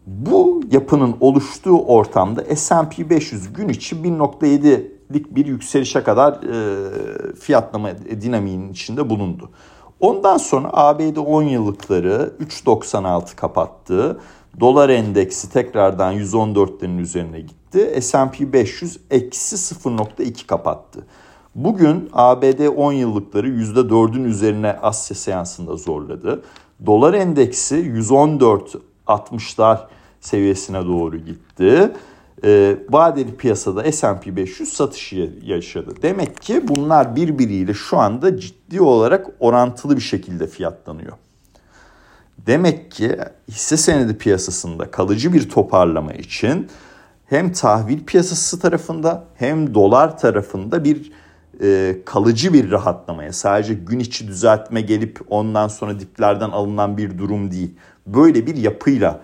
Bu 0.07 0.63
yapının 0.71 1.17
oluştuğu 1.21 1.79
ortamda 1.79 2.57
S&P 2.57 3.11
500 3.11 3.53
gün 3.53 3.69
içi 3.69 3.97
1.7'lik 3.97 5.37
bir 5.37 5.47
yükselişe 5.47 6.03
kadar 6.03 6.33
e, 6.33 7.35
fiyatlama 7.35 7.91
dinamiğinin 8.21 8.73
içinde 8.73 9.11
bulundu. 9.11 9.51
Ondan 10.01 10.37
sonra 10.37 10.69
ABD 10.73 11.17
10 11.17 11.43
yıllıkları 11.43 12.33
3.96 12.41 13.37
kapattı. 13.37 14.21
Dolar 14.61 14.89
endeksi 14.89 15.51
tekrardan 15.51 16.15
114'lerin 16.15 17.01
üzerine 17.01 17.41
gitti. 17.41 18.03
S&P 18.03 18.53
500 18.53 18.99
eksi 19.11 19.57
0.2 19.57 20.47
kapattı. 20.47 21.07
Bugün 21.55 22.11
ABD 22.13 22.67
10 22.77 22.93
yıllıkları 22.93 23.49
%4'ün 23.49 24.25
üzerine 24.25 24.73
Asya 24.73 25.17
seansında 25.17 25.77
zorladı. 25.77 26.43
Dolar 26.87 27.15
endeksi 27.15 27.75
114.60'lar 27.75 29.79
seviyesine 30.21 30.87
doğru 30.87 31.17
gitti. 31.17 31.93
E, 32.45 32.77
vadeli 32.91 33.37
piyasada 33.37 33.93
S&P 33.93 34.37
500 34.37 34.73
satışı 34.73 35.33
yaşadı. 35.43 35.95
Demek 36.03 36.43
ki 36.43 36.69
bunlar 36.69 37.17
birbiriyle 37.17 37.75
şu 37.75 37.99
anda 37.99 38.41
ciddi 38.41 38.81
olarak 38.81 39.27
orantılı 39.41 39.97
bir 39.97 40.03
şekilde 40.03 40.47
fiyatlanıyor. 40.47 41.13
Demek 42.47 42.91
ki 42.91 43.19
hisse 43.49 43.77
senedi 43.77 44.19
piyasasında 44.19 44.91
kalıcı 44.91 45.33
bir 45.33 45.49
toparlama 45.49 46.13
için 46.13 46.69
hem 47.27 47.53
tahvil 47.53 48.05
piyasası 48.05 48.61
tarafında 48.61 49.25
hem 49.35 49.75
dolar 49.75 50.19
tarafında 50.19 50.85
bir 50.85 51.13
e, 51.63 51.97
kalıcı 52.05 52.53
bir 52.53 52.71
rahatlamaya 52.71 53.33
sadece 53.33 53.75
gün 53.75 53.99
içi 53.99 54.29
düzeltme 54.29 54.81
gelip 54.81 55.21
ondan 55.29 55.69
sonra 55.69 56.01
diplerden 56.01 56.51
alınan 56.51 56.97
bir 56.97 57.19
durum 57.19 57.51
değil. 57.51 57.75
Böyle 58.07 58.47
bir 58.47 58.57
yapıyla 58.57 59.21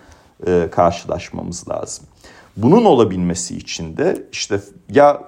e, 0.46 0.68
karşılaşmamız 0.70 1.68
lazım. 1.68 2.04
Bunun 2.56 2.84
olabilmesi 2.84 3.56
için 3.56 3.96
de 3.96 4.26
işte 4.32 4.60
ya 4.90 5.22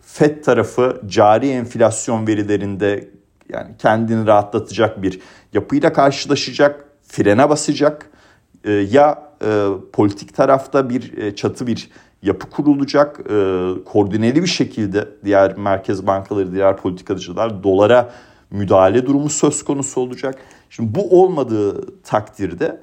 FED 0.00 0.44
tarafı 0.44 1.02
cari 1.06 1.48
enflasyon 1.48 2.26
verilerinde 2.26 3.10
yani 3.48 3.70
kendini 3.78 4.26
rahatlatacak 4.26 5.02
bir 5.02 5.20
yapıyla 5.52 5.92
karşılaşacak 5.92 6.83
frene 7.14 7.50
basacak 7.50 8.10
e, 8.64 8.72
ya 8.72 9.22
e, 9.44 9.68
politik 9.92 10.36
tarafta 10.36 10.90
bir 10.90 11.18
e, 11.18 11.36
çatı 11.36 11.66
bir 11.66 11.90
yapı 12.22 12.50
kurulacak 12.50 13.20
e, 13.20 13.24
koordineli 13.84 14.42
bir 14.42 14.48
şekilde 14.48 15.08
diğer 15.24 15.58
merkez 15.58 16.06
bankaları 16.06 16.52
diğer 16.52 16.76
politikacılar 16.76 17.62
dolara 17.62 18.12
müdahale 18.50 19.06
durumu 19.06 19.30
söz 19.30 19.64
konusu 19.64 20.00
olacak. 20.00 20.38
Şimdi 20.70 20.94
bu 20.94 21.22
olmadığı 21.22 22.02
takdirde 22.02 22.80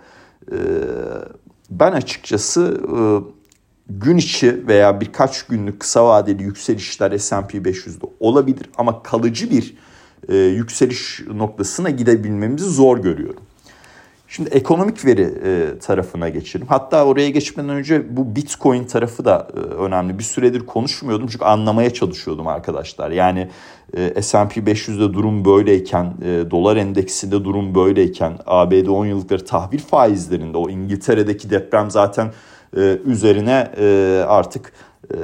e, 0.52 0.58
ben 1.70 1.92
açıkçası 1.92 2.82
gün 3.90 4.18
içi 4.18 4.68
veya 4.68 5.02
birkaç 5.02 5.44
günlük 5.44 5.80
kısa 5.80 6.06
vadeli 6.06 6.44
yükselişler 6.44 7.18
S&P 7.18 7.58
500'de 7.58 8.06
olabilir 8.20 8.70
ama 8.78 9.04
kalıcı 9.04 9.50
bir 9.50 9.76
yükseliş 10.30 11.22
noktasına 11.28 11.90
gidebilmemizi 11.90 12.70
zor 12.70 12.98
görüyorum. 12.98 13.44
Şimdi 14.34 14.50
ekonomik 14.50 15.06
veri 15.06 15.22
e, 15.22 15.80
tarafına 15.80 16.30
geçelim. 16.30 16.68
Hatta 16.68 17.06
oraya 17.06 17.30
geçmeden 17.30 17.70
önce 17.70 18.18
bu 18.18 18.36
Bitcoin 18.36 18.84
tarafı 18.84 19.26
da 19.26 19.48
e, 19.56 19.60
önemli. 19.60 20.20
Bir 20.20 20.24
süredir 20.24 20.66
konuşmuyordum 20.66 21.28
çünkü 21.28 21.46
anlamaya 21.46 21.94
çalışıyordum 21.94 22.48
arkadaşlar. 22.48 23.12
Yani 23.12 23.50
e, 23.98 24.22
S&P 24.22 24.62
500'de 24.62 25.14
durum 25.14 25.46
böyleyken, 25.46 26.14
e, 26.26 26.52
dolar 26.52 26.76
endeksinde 26.76 27.44
durum 27.44 27.76
böyleyken, 27.76 28.38
ABD 28.46 28.88
10 28.88 29.06
yıllıkları 29.06 29.46
tahvil 29.46 29.80
faizlerinde 29.80 30.58
o 30.58 30.70
İngiltere'deki 30.70 31.50
deprem 31.50 31.92
zaten 31.92 32.32
e, 32.78 32.98
üzerine 33.06 33.72
e, 33.78 34.24
artık 34.28 34.74
e, 35.14 35.18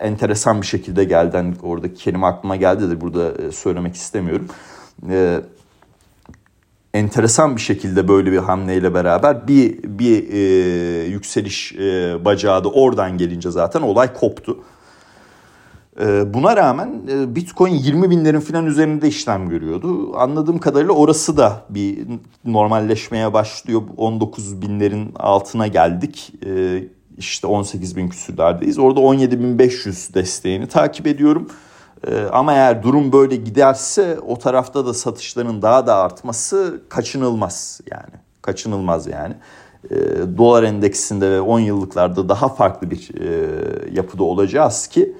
enteresan 0.00 0.60
bir 0.60 0.66
şekilde 0.66 1.04
geldi. 1.04 1.36
Yani 1.36 1.48
oradaki, 1.48 1.66
orada 1.66 1.94
kelime 1.94 2.26
aklıma 2.26 2.56
geldi 2.56 2.90
de 2.90 3.00
burada 3.00 3.42
e, 3.42 3.52
söylemek 3.52 3.94
istemiyorum. 3.94 4.48
E, 5.10 5.40
enteresan 6.94 7.56
bir 7.56 7.60
şekilde 7.60 8.08
böyle 8.08 8.32
bir 8.32 8.38
hamleyle 8.38 8.94
beraber 8.94 9.48
bir 9.48 9.82
bir 9.82 10.32
e, 10.32 10.38
yükseliş 11.06 11.72
e, 11.72 12.16
bacağı 12.24 12.64
da 12.64 12.68
oradan 12.68 13.18
gelince 13.18 13.50
zaten 13.50 13.82
olay 13.82 14.12
koptu. 14.14 14.58
E, 16.00 16.34
buna 16.34 16.56
rağmen 16.56 17.02
e, 17.10 17.34
Bitcoin 17.34 17.74
20 17.74 18.10
binlerin 18.10 18.40
falan 18.40 18.66
üzerinde 18.66 19.08
işlem 19.08 19.48
görüyordu. 19.48 20.16
Anladığım 20.16 20.58
kadarıyla 20.58 20.92
orası 20.92 21.36
da 21.36 21.64
bir 21.70 21.98
normalleşmeye 22.44 23.32
başlıyor. 23.32 23.82
19 23.96 24.62
binlerin 24.62 25.12
altına 25.16 25.66
geldik. 25.66 26.32
E, 26.46 26.82
işte 27.18 27.46
18 27.46 27.96
bin 27.96 28.08
küsürlerdeyiz. 28.08 28.78
Orada 28.78 29.00
17 29.00 29.40
bin 29.40 29.58
500 29.58 30.14
desteğini 30.14 30.66
takip 30.66 31.06
ediyorum. 31.06 31.48
Ee, 32.06 32.24
ama 32.32 32.52
eğer 32.52 32.82
durum 32.82 33.12
böyle 33.12 33.36
giderse 33.36 34.18
o 34.26 34.38
tarafta 34.38 34.86
da 34.86 34.94
satışların 34.94 35.62
daha 35.62 35.86
da 35.86 35.96
artması 35.96 36.82
kaçınılmaz 36.88 37.80
yani. 37.90 38.22
Kaçınılmaz 38.42 39.06
yani. 39.06 39.34
E, 39.90 39.96
dolar 40.38 40.62
endeksinde 40.62 41.30
ve 41.30 41.40
10 41.40 41.60
yıllıklarda 41.60 42.28
daha 42.28 42.48
farklı 42.48 42.90
bir 42.90 43.10
e, 43.20 43.48
yapıda 43.92 44.24
olacağız 44.24 44.86
ki 44.86 45.16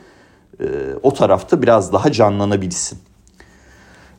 e, 0.61 0.67
o 1.03 1.15
tarafta 1.15 1.63
biraz 1.63 1.93
daha 1.93 2.13
canlanabilsin. 2.13 2.99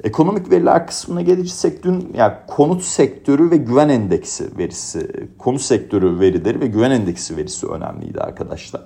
Ekonomik 0.03 0.51
veriler 0.51 0.88
kısmına 0.88 1.22
geleceksek 1.22 1.84
dün 1.84 2.13
yani 2.17 2.34
konut 2.48 2.84
sektörü 2.84 3.51
ve 3.51 3.58
güven 3.58 3.89
endeksi 3.89 4.58
verisi, 4.58 5.29
konut 5.38 5.62
sektörü 5.62 6.20
verileri 6.20 6.60
ve 6.60 6.67
güven 6.67 6.91
endeksi 6.91 7.38
verisi 7.38 7.67
önemliydi 7.67 8.22
arkadaşlar. 8.22 8.82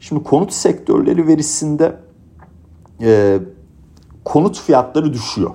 Şimdi 0.00 0.22
konut 0.22 0.52
sektörleri 0.52 1.26
verisinde 1.26 1.96
e, 3.00 3.38
konut 4.24 4.60
fiyatları 4.60 5.12
düşüyor. 5.12 5.50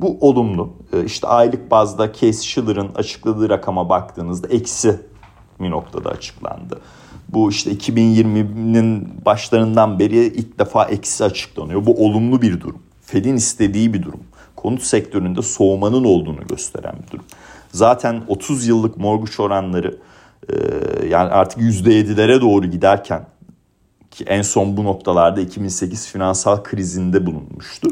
Bu 0.00 0.18
olumlu. 0.20 0.72
E, 0.92 1.04
işte 1.04 1.26
aylık 1.26 1.70
bazda 1.70 2.12
Case 2.12 2.42
Shiller'ın 2.42 2.88
açıkladığı 2.94 3.48
rakama 3.48 3.88
baktığınızda 3.88 4.48
eksi 4.48 5.00
bir 5.60 5.70
noktada 5.70 6.10
açıklandı. 6.10 6.80
Bu 7.28 7.50
işte 7.50 7.72
2020'nin 7.72 9.08
başlarından 9.24 9.98
beri 9.98 10.16
ilk 10.16 10.58
defa 10.58 10.84
eksi 10.84 11.24
açıklanıyor. 11.24 11.86
Bu 11.86 12.06
olumlu 12.06 12.42
bir 12.42 12.60
durum. 12.60 12.82
Fed'in 13.02 13.36
istediği 13.36 13.94
bir 13.94 14.02
durum. 14.02 14.20
Konut 14.56 14.82
sektöründe 14.82 15.42
soğumanın 15.42 16.04
olduğunu 16.04 16.46
gösteren 16.48 16.94
bir 17.06 17.10
durum. 17.10 17.24
Zaten 17.72 18.22
30 18.28 18.66
yıllık 18.66 18.96
morguç 18.96 19.40
oranları 19.40 19.98
e, 20.48 20.54
yani 21.06 21.30
artık 21.30 21.58
%7'lere 21.58 22.40
doğru 22.40 22.66
giderken 22.66 23.26
ki 24.14 24.24
en 24.24 24.42
son 24.42 24.76
bu 24.76 24.84
noktalarda 24.84 25.40
2008 25.40 26.06
finansal 26.06 26.62
krizinde 26.62 27.26
bulunmuştu. 27.26 27.88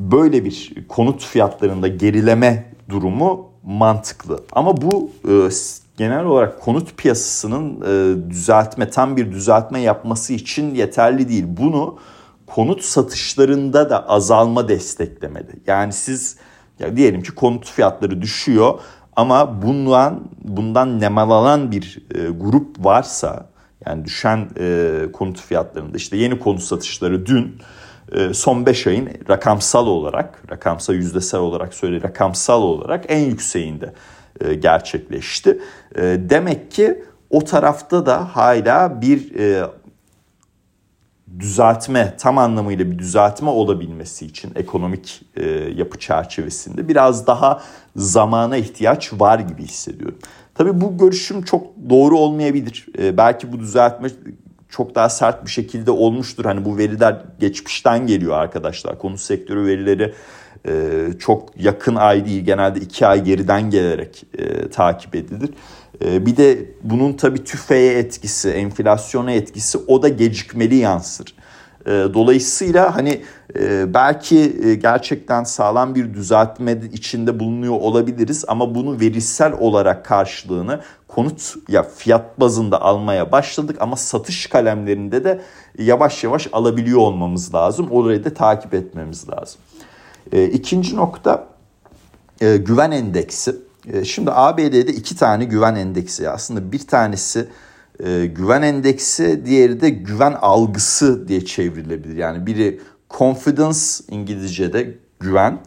Böyle 0.00 0.44
bir 0.44 0.74
konut 0.88 1.24
fiyatlarında 1.24 1.88
gerileme 1.88 2.72
durumu 2.88 3.50
mantıklı. 3.64 4.42
Ama 4.52 4.76
bu 4.76 5.10
e, 5.28 5.48
genel 5.96 6.24
olarak 6.24 6.60
konut 6.60 6.96
piyasasının 6.96 7.80
e, 7.80 8.30
düzeltme 8.30 8.90
tam 8.90 9.16
bir 9.16 9.32
düzeltme 9.32 9.80
yapması 9.80 10.32
için 10.32 10.74
yeterli 10.74 11.28
değil. 11.28 11.44
Bunu 11.46 11.98
konut 12.46 12.82
satışlarında 12.82 13.90
da 13.90 14.08
azalma 14.08 14.68
desteklemedi. 14.68 15.60
Yani 15.66 15.92
siz 15.92 16.36
ya 16.78 16.96
diyelim 16.96 17.22
ki 17.22 17.34
konut 17.34 17.70
fiyatları 17.70 18.22
düşüyor 18.22 18.78
ama 19.16 19.62
bundan 19.62 20.20
bundan 20.44 21.00
nemalanan 21.00 21.70
bir 21.72 21.98
e, 22.14 22.28
grup 22.28 22.84
varsa 22.84 23.46
yani 23.86 24.04
düşen 24.04 24.48
e, 24.60 24.92
konut 25.12 25.40
fiyatlarında 25.40 25.96
işte 25.96 26.16
yeni 26.16 26.38
konut 26.38 26.62
satışları 26.62 27.26
dün 27.26 27.58
e, 28.12 28.34
son 28.34 28.66
5 28.66 28.86
ayın 28.86 29.08
rakamsal 29.28 29.86
olarak, 29.86 30.42
rakamsal 30.50 30.94
yüzdesel 30.94 31.40
olarak 31.40 31.74
söyle 31.74 32.02
rakamsal 32.02 32.62
olarak 32.62 33.04
en 33.08 33.20
yükseğinde 33.20 33.92
e, 34.40 34.54
gerçekleşti. 34.54 35.58
E, 35.96 36.02
demek 36.18 36.70
ki 36.70 37.04
o 37.30 37.44
tarafta 37.44 38.06
da 38.06 38.36
hala 38.36 39.00
bir 39.00 39.34
e, 39.34 39.66
düzeltme, 41.38 42.14
tam 42.18 42.38
anlamıyla 42.38 42.90
bir 42.90 42.98
düzeltme 42.98 43.50
olabilmesi 43.50 44.26
için 44.26 44.52
ekonomik 44.54 45.22
e, 45.36 45.50
yapı 45.76 45.98
çerçevesinde 45.98 46.88
biraz 46.88 47.26
daha 47.26 47.62
zamana 47.96 48.56
ihtiyaç 48.56 49.12
var 49.12 49.38
gibi 49.38 49.62
hissediyorum. 49.62 50.18
Tabii 50.54 50.80
bu 50.80 50.98
görüşüm 50.98 51.42
çok 51.42 51.66
doğru 51.90 52.18
olmayabilir. 52.18 52.86
E, 52.98 53.16
belki 53.16 53.52
bu 53.52 53.58
düzeltme 53.60 54.08
çok 54.68 54.94
daha 54.94 55.08
sert 55.08 55.44
bir 55.44 55.50
şekilde 55.50 55.90
olmuştur. 55.90 56.44
Hani 56.44 56.64
bu 56.64 56.78
veriler 56.78 57.16
geçmişten 57.40 58.06
geliyor 58.06 58.34
arkadaşlar. 58.34 58.98
Konu 58.98 59.18
sektörü 59.18 59.66
verileri 59.66 60.14
e, 60.68 60.92
çok 61.18 61.60
yakın 61.60 61.94
ay 61.94 62.26
değil. 62.26 62.44
Genelde 62.44 62.80
iki 62.80 63.06
ay 63.06 63.24
geriden 63.24 63.70
gelerek 63.70 64.24
e, 64.38 64.68
takip 64.68 65.14
edilir. 65.14 65.50
E, 66.04 66.26
bir 66.26 66.36
de 66.36 66.58
bunun 66.82 67.12
tabii 67.12 67.44
tüfeğe 67.44 67.98
etkisi, 67.98 68.50
enflasyona 68.50 69.32
etkisi 69.32 69.78
o 69.78 70.02
da 70.02 70.08
gecikmeli 70.08 70.74
yansır. 70.74 71.34
E, 71.86 71.90
dolayısıyla 71.90 72.96
hani 72.96 73.22
e, 73.58 73.94
belki 73.94 74.56
e, 74.64 74.74
gerçekten 74.74 75.44
sağlam 75.44 75.94
bir 75.94 76.14
düzeltme 76.14 76.78
içinde 76.92 77.40
bulunuyor 77.40 77.74
olabiliriz 77.74 78.44
ama 78.48 78.74
bunu 78.74 79.00
verisel 79.00 79.52
olarak 79.52 80.04
karşılığını 80.04 80.80
konut 81.08 81.54
ya 81.68 81.82
fiyat 81.82 82.40
bazında 82.40 82.82
almaya 82.82 83.32
başladık 83.32 83.76
ama 83.80 83.96
satış 83.96 84.46
kalemlerinde 84.46 85.24
de 85.24 85.40
yavaş 85.78 86.24
yavaş 86.24 86.48
alabiliyor 86.52 86.98
olmamız 86.98 87.54
lazım. 87.54 87.90
Orayı 87.90 88.24
da 88.24 88.34
takip 88.34 88.74
etmemiz 88.74 89.26
lazım. 89.28 89.60
İkinci 90.52 90.96
nokta 90.96 91.46
güven 92.40 92.90
endeksi. 92.90 93.56
Şimdi 94.04 94.30
ABD'de 94.32 94.92
iki 94.92 95.16
tane 95.16 95.44
güven 95.44 95.74
endeksi 95.74 96.30
aslında 96.30 96.72
bir 96.72 96.86
tanesi 96.86 97.48
e, 98.04 98.26
güven 98.26 98.62
endeksi, 98.62 99.46
diğeri 99.46 99.80
de 99.80 99.90
güven 99.90 100.32
algısı 100.40 101.28
diye 101.28 101.44
çevrilebilir. 101.44 102.16
Yani 102.16 102.46
biri 102.46 102.80
confidence 103.10 103.78
İngilizce'de 104.10 104.94
güven, 105.20 105.58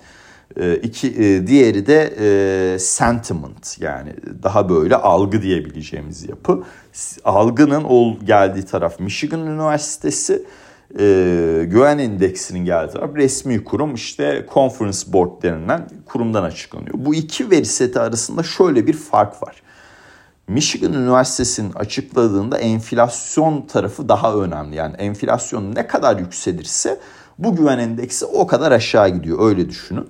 e, 0.57 0.75
iki 0.75 1.07
e, 1.07 1.47
diğeri 1.47 1.87
de 1.87 2.13
e, 2.19 2.79
sentiment 2.79 3.77
yani 3.79 4.13
daha 4.43 4.69
böyle 4.69 4.95
algı 4.95 5.41
diyebileceğimiz 5.41 6.29
yapı. 6.29 6.63
Algının 7.23 7.83
ol 7.83 8.19
geldiği 8.19 8.65
taraf 8.65 8.99
Michigan 8.99 9.47
Üniversitesi, 9.47 10.45
e, 10.99 11.65
güven 11.67 11.97
endeksinin 11.97 12.65
geldiği 12.65 12.93
taraf 12.93 13.15
resmi 13.15 13.63
kurum 13.63 13.93
işte 13.93 14.45
Conference 14.53 15.13
Board 15.13 15.43
denilen 15.43 15.89
kurumdan 16.05 16.43
açıklanıyor. 16.43 16.95
Bu 16.97 17.15
iki 17.15 17.51
veri 17.51 17.65
seti 17.65 17.99
arasında 17.99 18.43
şöyle 18.43 18.87
bir 18.87 18.93
fark 18.93 19.43
var. 19.43 19.61
Michigan 20.47 20.93
Üniversitesi'nin 20.93 21.73
açıkladığında 21.73 22.57
enflasyon 22.57 23.61
tarafı 23.61 24.09
daha 24.09 24.35
önemli. 24.35 24.75
Yani 24.75 24.95
enflasyon 24.95 25.75
ne 25.75 25.87
kadar 25.87 26.17
yükselirse 26.17 26.99
bu 27.37 27.55
güven 27.55 27.79
endeksi 27.79 28.25
o 28.25 28.47
kadar 28.47 28.71
aşağı 28.71 29.09
gidiyor. 29.09 29.49
Öyle 29.49 29.69
düşünün. 29.69 30.09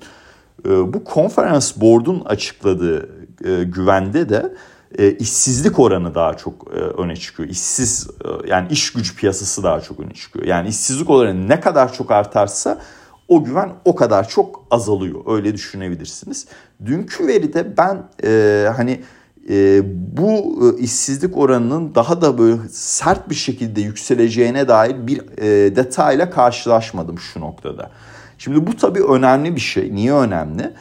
Ee, 0.65 0.94
bu 0.94 1.04
konferans 1.04 1.78
board'un 1.78 2.20
açıkladığı 2.26 3.10
e, 3.46 3.63
güvende 3.63 4.30
de 4.30 4.54
e, 4.97 5.12
işsizlik 5.12 5.80
oranı 5.80 6.15
daha 6.15 6.38
çok 6.38 6.67
e, 6.73 6.80
öne 6.80 7.15
çıkıyor. 7.15 7.49
İşsiz 7.49 8.08
yani 8.47 8.67
iş 8.71 8.93
gücü 8.93 9.15
piyasası 9.15 9.63
daha 9.63 9.82
çok 9.82 9.99
öne 9.99 10.13
çıkıyor. 10.13 10.45
Yani 10.45 10.69
işsizlik 10.69 11.10
oranı 11.10 11.49
ne 11.49 11.60
kadar 11.60 11.93
çok 11.93 12.12
artarsa 12.12 12.82
o 13.28 13.43
güven 13.43 13.71
o 13.86 13.95
kadar 13.95 14.30
çok 14.30 14.65
azalıyor. 14.71 15.19
Öyle 15.28 15.54
düşünebilirsiniz. 15.54 16.47
Dünkü 16.86 17.28
veride 17.28 17.78
ben 17.78 18.04
e, 18.23 18.65
hani 18.75 19.02
e, 19.49 19.82
bu 20.17 20.60
e, 20.63 20.82
işsizlik 20.82 21.38
oranının 21.38 21.95
daha 21.95 22.21
da 22.21 22.38
böyle 22.38 22.58
sert 22.71 23.30
bir 23.30 23.36
şekilde 23.36 23.82
yükseleceğine 23.82 24.67
dair 24.67 25.08
bir 25.08 25.21
e, 25.38 25.75
detayla 25.75 26.30
karşılaşmadım 26.30 27.19
şu 27.19 27.39
noktada. 27.39 27.91
Şimdi 28.38 28.67
bu 28.67 28.78
tabii 28.78 29.04
önemli 29.04 29.56
bir 29.56 29.62
şey. 29.62 29.95
Niye 29.95 30.13
önemli? 30.13 30.73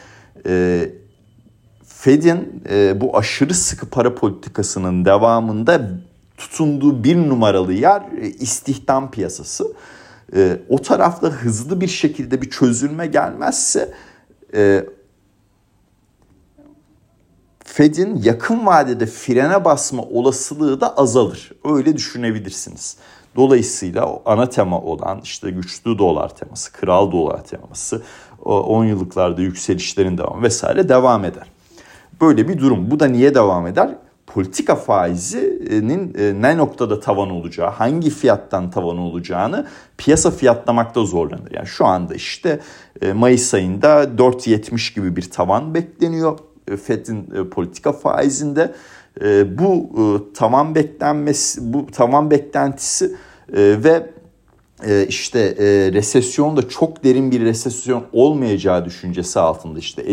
E, 0.45 0.89
Fed'in 2.01 2.63
e, 2.69 3.01
bu 3.01 3.17
aşırı 3.17 3.53
sıkı 3.53 3.89
para 3.89 4.15
politikasının 4.15 5.05
devamında 5.05 5.89
tutunduğu 6.37 7.03
bir 7.03 7.15
numaralı 7.15 7.73
yer 7.73 8.01
e, 8.21 8.27
istihdam 8.27 9.11
piyasası. 9.11 9.73
E, 10.35 10.59
o 10.69 10.81
tarafta 10.81 11.27
hızlı 11.27 11.81
bir 11.81 11.87
şekilde 11.87 12.41
bir 12.41 12.49
çözülme 12.49 13.07
gelmezse 13.07 13.93
e, 14.53 14.85
Fed'in 17.65 18.21
yakın 18.23 18.65
vadede 18.65 19.05
frene 19.05 19.65
basma 19.65 20.03
olasılığı 20.03 20.81
da 20.81 20.97
azalır. 20.97 21.51
Öyle 21.65 21.97
düşünebilirsiniz. 21.97 22.97
Dolayısıyla 23.35 24.19
ana 24.25 24.49
tema 24.49 24.81
olan 24.81 25.21
işte 25.23 25.51
güçlü 25.51 25.97
dolar 25.97 26.35
teması, 26.35 26.71
kral 26.71 27.11
dolar 27.11 27.43
teması, 27.43 28.01
10 28.45 28.85
yıllıklarda 28.85 29.41
yükselişlerin 29.41 30.17
devamı 30.17 30.43
vesaire 30.43 30.89
devam 30.89 31.25
eder. 31.25 31.58
Böyle 32.21 32.47
bir 32.47 32.57
durum. 32.59 32.91
Bu 32.91 32.99
da 32.99 33.05
niye 33.05 33.35
devam 33.35 33.67
eder? 33.67 33.95
politika 34.33 34.75
faizinin 34.75 36.13
e, 36.19 36.41
ne 36.41 36.57
noktada 36.57 36.99
tavan 36.99 37.29
olacağı, 37.29 37.69
hangi 37.69 38.09
fiyattan 38.09 38.71
tavan 38.71 38.97
olacağını 38.97 39.67
piyasa 39.97 40.31
fiyatlamakta 40.31 41.03
zorlanır. 41.03 41.51
Yani 41.51 41.67
şu 41.67 41.85
anda 41.85 42.15
işte 42.15 42.59
e, 43.01 43.13
Mayıs 43.13 43.53
ayında 43.53 44.03
4.70 44.03 44.95
gibi 44.95 45.15
bir 45.15 45.29
tavan 45.29 45.73
bekleniyor 45.73 46.39
e, 46.67 46.77
Fed'in 46.77 47.49
politika 47.49 47.91
faizinde. 47.91 48.73
Bu 49.59 49.89
tavan 50.33 50.75
beklenmesi, 50.75 51.73
bu 51.73 51.87
tavan 51.87 52.31
beklentisi 52.31 53.15
ve 53.53 54.09
işte 55.07 55.55
resesyon 55.93 56.57
da 56.57 56.69
çok 56.69 57.03
derin 57.03 57.31
bir 57.31 57.41
resesyon 57.41 58.03
olmayacağı 58.13 58.85
düşüncesi 58.85 59.39
altında 59.39 59.79
işte 59.79 60.03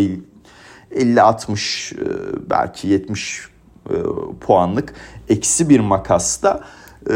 50-60 0.90 2.50
belki 2.50 2.88
70 2.88 3.48
e, 3.90 3.94
puanlık 4.40 4.94
eksi 5.28 5.68
bir 5.68 5.80
makasta 5.80 6.64
e, 7.10 7.12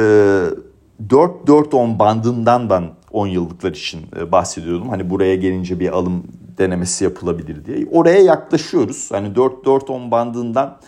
4-4-10 1.09 1.99
bandından 1.99 2.71
ben 2.71 2.85
10 3.13 3.27
yıllıklar 3.27 3.71
için 3.71 4.01
e, 4.21 4.33
bahsediyordum. 4.33 4.89
Hani 4.89 5.11
buraya 5.11 5.35
gelince 5.37 5.81
bir 5.81 5.89
alım 5.89 6.25
denemesi 6.59 7.05
yapılabilir 7.05 7.65
diye. 7.65 7.87
Oraya 7.91 8.21
yaklaşıyoruz. 8.21 9.11
Hani 9.11 9.29
4-4-10 9.29 10.11
bandından 10.11 10.79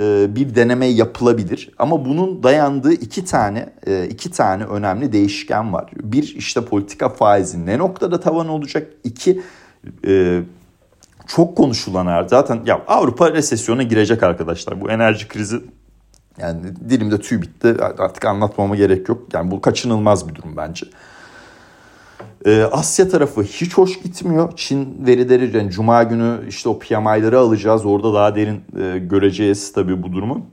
e, 0.00 0.36
bir 0.36 0.54
deneme 0.54 0.86
yapılabilir. 0.86 1.70
Ama 1.78 2.04
bunun 2.04 2.42
dayandığı 2.42 2.92
iki 2.92 3.24
tane 3.24 3.72
e, 3.86 4.06
iki 4.08 4.30
tane 4.30 4.64
önemli 4.64 5.12
değişken 5.12 5.72
var. 5.72 5.90
Bir 6.02 6.34
işte 6.36 6.64
politika 6.64 7.08
faizi 7.08 7.66
ne 7.66 7.78
noktada 7.78 8.20
tavan 8.20 8.48
olacak? 8.48 8.92
İki 9.04 9.42
e, 10.06 10.42
çok 11.26 11.56
konuşulan 11.56 12.06
her 12.06 12.28
zaten 12.28 12.60
ya 12.66 12.82
Avrupa 12.86 13.32
resesyona 13.32 13.82
girecek 13.82 14.22
arkadaşlar. 14.22 14.80
Bu 14.80 14.90
enerji 14.90 15.28
krizi 15.28 15.60
yani 16.38 16.60
dilimde 16.90 17.20
tüy 17.20 17.42
bitti. 17.42 17.76
Artık 17.98 18.24
anlatmama 18.24 18.76
gerek 18.76 19.08
yok. 19.08 19.22
Yani 19.32 19.50
bu 19.50 19.60
kaçınılmaz 19.60 20.28
bir 20.28 20.34
durum 20.34 20.56
bence. 20.56 20.86
Ee, 22.46 22.62
Asya 22.62 23.08
tarafı 23.08 23.42
hiç 23.42 23.74
hoş 23.74 24.02
gitmiyor. 24.02 24.52
Çin 24.56 25.06
verileri 25.06 25.56
yani 25.56 25.70
Cuma 25.70 26.02
günü 26.02 26.38
işte 26.48 26.68
o 26.68 26.78
PMI'ları 26.78 27.38
alacağız. 27.38 27.86
Orada 27.86 28.14
daha 28.14 28.36
derin 28.36 28.60
e, 28.80 28.98
göreceğiz 28.98 29.72
tabii 29.72 30.02
bu 30.02 30.12
durumu. 30.12 30.46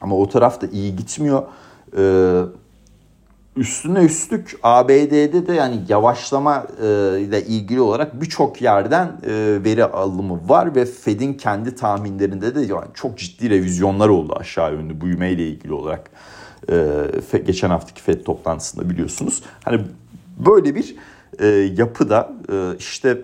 Ama 0.00 0.16
o 0.16 0.28
taraf 0.28 0.60
da 0.60 0.66
iyi 0.66 0.96
gitmiyor. 0.96 1.42
Ee, 1.98 2.42
Üstüne 3.56 4.04
üstlük 4.04 4.58
ABD'de 4.62 5.46
de 5.46 5.52
yani 5.52 5.80
yavaşlama 5.88 6.66
e, 6.82 6.86
ile 7.20 7.44
ilgili 7.44 7.80
olarak 7.80 8.20
birçok 8.20 8.62
yerden 8.62 9.06
e, 9.06 9.58
veri 9.64 9.84
alımı 9.84 10.48
var 10.48 10.74
ve 10.74 10.84
Fed'in 10.84 11.34
kendi 11.34 11.74
tahminlerinde 11.74 12.54
de 12.54 12.60
yani 12.60 12.86
çok 12.94 13.18
ciddi 13.18 13.50
revizyonlar 13.50 14.08
oldu 14.08 14.34
aşağı 14.36 14.72
yönlü 14.72 15.00
büyüme 15.00 15.32
ile 15.32 15.48
ilgili 15.48 15.72
olarak. 15.72 16.10
E, 17.32 17.38
geçen 17.46 17.70
haftaki 17.70 18.02
Fed 18.02 18.24
toplantısında 18.24 18.90
biliyorsunuz. 18.90 19.42
Hani 19.64 19.80
böyle 20.46 20.74
bir 20.74 20.96
e, 21.38 21.46
yapıda 21.76 22.32
işte 22.78 23.18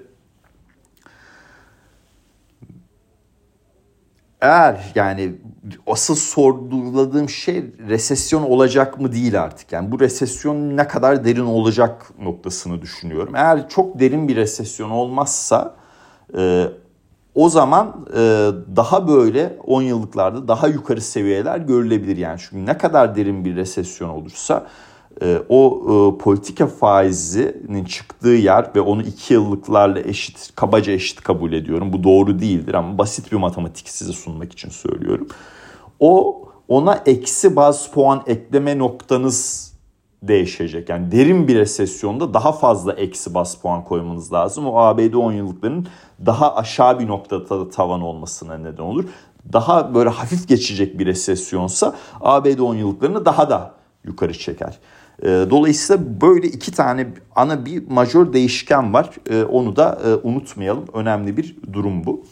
eğer 4.43 4.93
yani 4.95 5.35
asıl 5.87 6.15
sorguladığım 6.15 7.29
şey 7.29 7.65
resesyon 7.89 8.43
olacak 8.43 9.01
mı 9.01 9.13
değil 9.13 9.43
artık. 9.43 9.73
Yani 9.73 9.93
bu 9.93 10.01
resesyon 10.01 10.77
ne 10.77 10.89
kadar 10.89 11.25
derin 11.25 11.47
olacak 11.47 12.11
noktasını 12.23 12.83
düşünüyorum. 12.83 13.35
Eğer 13.37 13.69
çok 13.69 14.01
derin 14.01 14.29
bir 14.29 14.37
resesyon 14.37 14.91
olmazsa 14.91 15.75
e, 16.39 16.67
o 17.35 17.49
zaman 17.49 18.07
e, 18.15 18.19
daha 18.77 19.09
böyle 19.09 19.57
10 19.67 19.83
yıllıklarda 19.83 20.49
daha 20.49 20.69
yukarı 20.69 21.01
seviyeler 21.01 21.59
görülebilir. 21.59 22.17
Yani 22.17 22.39
çünkü 22.41 22.67
ne 22.67 22.79
kadar 22.79 23.17
derin 23.17 23.45
bir 23.45 23.57
resesyon 23.57 24.09
olursa 24.09 24.67
o 25.49 25.83
e, 25.85 26.19
politika 26.19 26.67
faizinin 26.67 27.85
çıktığı 27.85 28.29
yer 28.29 28.71
ve 28.77 28.81
onu 28.81 29.03
iki 29.03 29.35
yıllıklarla 29.35 30.01
eşit, 30.01 30.53
kabaca 30.55 30.93
eşit 30.93 31.21
kabul 31.21 31.53
ediyorum. 31.53 31.93
Bu 31.93 32.05
doğru 32.05 32.39
değildir 32.39 32.75
ama 32.75 32.99
basit 32.99 33.33
bir 33.33 33.37
matematik 33.37 33.89
size 33.89 34.13
sunmak 34.13 34.53
için 34.53 34.71
söylüyorum. 34.71 35.29
O 36.01 36.43
ona 36.69 37.03
eksi 37.07 37.57
baz 37.57 37.91
puan 37.91 38.23
ekleme 38.27 38.79
noktanız 38.79 39.73
değişecek. 40.23 40.89
Yani 40.89 41.13
derin 41.13 41.49
bir 41.49 41.55
resesyonda 41.55 42.35
daha 42.35 42.53
fazla 42.53 42.93
eksi 42.93 43.35
bas 43.35 43.55
puan 43.55 43.85
koymanız 43.85 44.33
lazım. 44.33 44.67
O 44.67 44.77
ABD 44.77 45.15
10 45.15 45.33
yıllıkların 45.33 45.87
daha 46.27 46.57
aşağı 46.57 46.99
bir 46.99 47.07
noktada 47.07 47.71
tavan 47.71 48.01
olmasına 48.01 48.59
neden 48.59 48.83
olur. 48.83 49.05
Daha 49.53 49.95
böyle 49.95 50.11
hafif 50.11 50.49
geçecek 50.49 50.99
bir 50.99 51.07
resesyonsa 51.07 51.97
ABD 52.21 52.59
10 52.59 52.75
yıllıklarını 52.75 53.25
daha 53.25 53.51
da 53.51 53.75
yukarı 54.05 54.39
çeker. 54.39 54.79
Ee, 55.23 55.47
dolayısıyla 55.51 56.21
böyle 56.21 56.47
iki 56.47 56.73
tane 56.73 57.07
ana 57.37 57.67
bir 57.67 57.89
majör 57.89 58.33
değişken 58.33 58.95
var. 58.95 59.11
Ee, 59.31 59.45
onu 59.45 59.77
da 59.77 60.01
e, 60.07 60.29
unutmayalım. 60.29 60.85
Önemli 60.95 61.37
bir 61.37 61.57
durum 61.73 62.05
bu. 62.05 62.25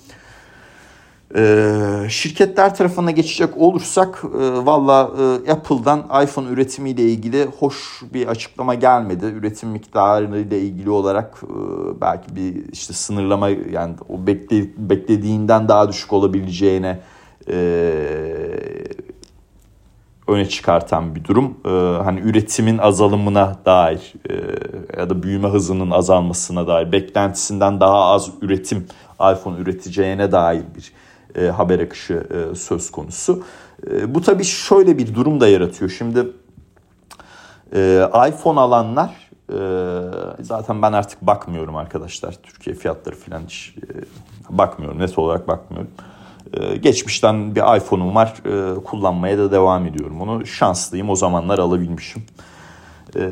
Ee, 1.36 2.06
şirketler 2.08 2.74
tarafına 2.74 3.10
geçecek 3.10 3.56
olursak 3.56 4.22
e, 4.24 4.66
valla 4.66 5.10
e, 5.46 5.52
Apple'dan 5.52 6.24
iPhone 6.24 6.48
üretimiyle 6.48 7.02
ilgili 7.02 7.44
hoş 7.44 8.02
bir 8.14 8.26
açıklama 8.26 8.74
gelmedi. 8.74 9.26
Üretim 9.26 9.68
miktarı 9.68 10.40
ile 10.40 10.60
ilgili 10.60 10.90
olarak 10.90 11.42
belki 12.00 12.36
bir 12.36 12.72
işte 12.72 12.92
sınırlama 12.92 13.48
yani 13.48 13.94
o 14.08 14.26
beklediğinden 14.78 15.68
daha 15.68 15.88
düşük 15.88 16.12
olabileceğine 16.12 17.00
öne 20.30 20.48
çıkartan 20.48 21.14
bir 21.14 21.24
durum. 21.24 21.58
Ee, 21.64 21.68
hani 22.02 22.20
üretimin 22.20 22.78
azalımına 22.78 23.56
dair 23.64 24.12
e, 24.30 24.34
ya 25.00 25.10
da 25.10 25.22
büyüme 25.22 25.48
hızının 25.48 25.90
azalmasına 25.90 26.66
dair 26.66 26.92
beklentisinden 26.92 27.80
daha 27.80 28.04
az 28.04 28.30
üretim 28.42 28.86
iPhone 29.14 29.58
üreteceğine 29.58 30.32
dair 30.32 30.62
bir 30.76 30.92
e, 31.42 31.48
haber 31.48 31.78
akışı 31.78 32.14
e, 32.14 32.54
söz 32.54 32.90
konusu. 32.90 33.42
E, 33.90 34.14
bu 34.14 34.22
tabii 34.22 34.44
şöyle 34.44 34.98
bir 34.98 35.14
durum 35.14 35.40
da 35.40 35.48
yaratıyor. 35.48 35.90
Şimdi 35.90 36.26
e, 37.74 38.08
iPhone 38.28 38.60
alanlar 38.60 39.30
e, 39.48 39.58
zaten 40.42 40.82
ben 40.82 40.92
artık 40.92 41.22
bakmıyorum 41.22 41.76
arkadaşlar. 41.76 42.34
Türkiye 42.42 42.76
fiyatları 42.76 43.16
falan 43.16 43.42
hiç 43.46 43.74
e, 43.78 44.58
bakmıyorum. 44.58 44.98
Net 44.98 45.18
olarak 45.18 45.48
bakmıyorum. 45.48 45.90
Geçmişten 46.82 47.54
bir 47.54 47.76
iPhone'um 47.76 48.14
var. 48.14 48.34
Ee, 48.46 48.74
kullanmaya 48.84 49.38
da 49.38 49.52
devam 49.52 49.86
ediyorum. 49.86 50.20
Onu 50.20 50.46
şanslıyım. 50.46 51.10
O 51.10 51.16
zamanlar 51.16 51.58
alabilmişim. 51.58 52.22
Ee, 53.16 53.30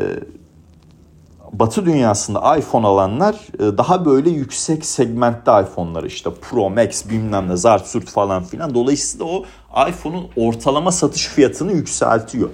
Batı 1.53 1.87
dünyasında 1.87 2.57
iPhone 2.57 2.87
alanlar 2.87 3.35
e, 3.55 3.79
daha 3.79 4.05
böyle 4.05 4.31
yüksek 4.31 4.85
segmentte 4.85 5.51
iPhone'lar 5.51 6.05
işte 6.05 6.31
Pro 6.40 6.71
Max 6.71 7.09
bilmem 7.11 7.49
ne 7.49 7.57
zart 7.57 7.87
surt 7.87 8.11
falan 8.11 8.44
filan. 8.44 8.75
Dolayısıyla 8.75 9.27
o 9.27 9.44
iPhone'un 9.88 10.29
ortalama 10.37 10.92
satış 10.92 11.27
fiyatını 11.27 11.73
yükseltiyor. 11.73 12.49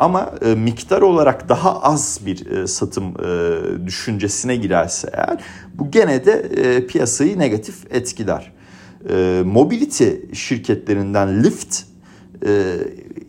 Ama 0.00 0.30
e, 0.42 0.54
miktar 0.54 1.02
olarak 1.02 1.48
daha 1.48 1.82
az 1.82 2.20
bir 2.26 2.50
e, 2.50 2.66
satım 2.66 3.14
düşüncesine 3.86 4.56
girerse 4.56 5.10
eğer 5.12 5.38
bu 5.74 5.90
gene 5.90 6.26
de 6.26 6.86
piyasayı 6.86 7.38
negatif 7.38 7.94
etkiler 7.94 8.55
e, 9.10 9.42
mobility 9.46 10.08
şirketlerinden 10.32 11.44
Lyft 11.44 11.82
e, 12.46 12.76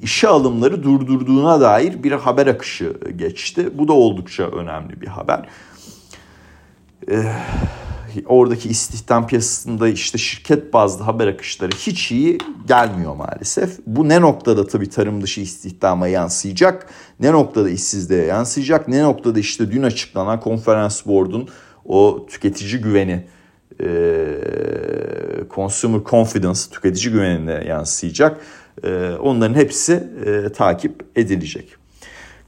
işe 0.01 0.27
alımları 0.27 0.83
durdurduğuna 0.83 1.61
dair 1.61 2.03
bir 2.03 2.11
haber 2.11 2.47
akışı 2.47 2.93
geçti. 3.15 3.69
Bu 3.77 3.87
da 3.87 3.93
oldukça 3.93 4.43
önemli 4.43 5.01
bir 5.01 5.07
haber. 5.07 5.49
E, 7.11 7.23
oradaki 8.25 8.69
istihdam 8.69 9.27
piyasasında 9.27 9.87
işte 9.87 10.17
şirket 10.17 10.73
bazlı 10.73 11.03
haber 11.03 11.27
akışları 11.27 11.71
hiç 11.75 12.11
iyi 12.11 12.37
gelmiyor 12.67 13.15
maalesef. 13.15 13.79
Bu 13.87 14.09
ne 14.09 14.21
noktada 14.21 14.67
tabii 14.67 14.89
tarım 14.89 15.21
dışı 15.21 15.41
istihdama 15.41 16.07
yansıyacak, 16.07 16.89
ne 17.19 17.31
noktada 17.31 17.69
işsizliğe 17.69 18.25
yansıyacak, 18.25 18.87
ne 18.87 19.03
noktada 19.03 19.39
işte 19.39 19.71
dün 19.71 19.83
açıklanan 19.83 20.39
konferans 20.39 21.05
board'un 21.05 21.49
o 21.85 22.25
tüketici 22.29 22.81
güveni 22.81 23.27
e, 23.83 23.87
consumer 25.55 26.01
confidence 26.03 26.59
tüketici 26.71 27.13
güvenine 27.13 27.63
yansıyacak. 27.67 28.41
E, 28.83 29.11
onların 29.21 29.55
hepsi 29.55 30.03
e, 30.25 30.49
takip 30.53 31.05
edilecek. 31.15 31.75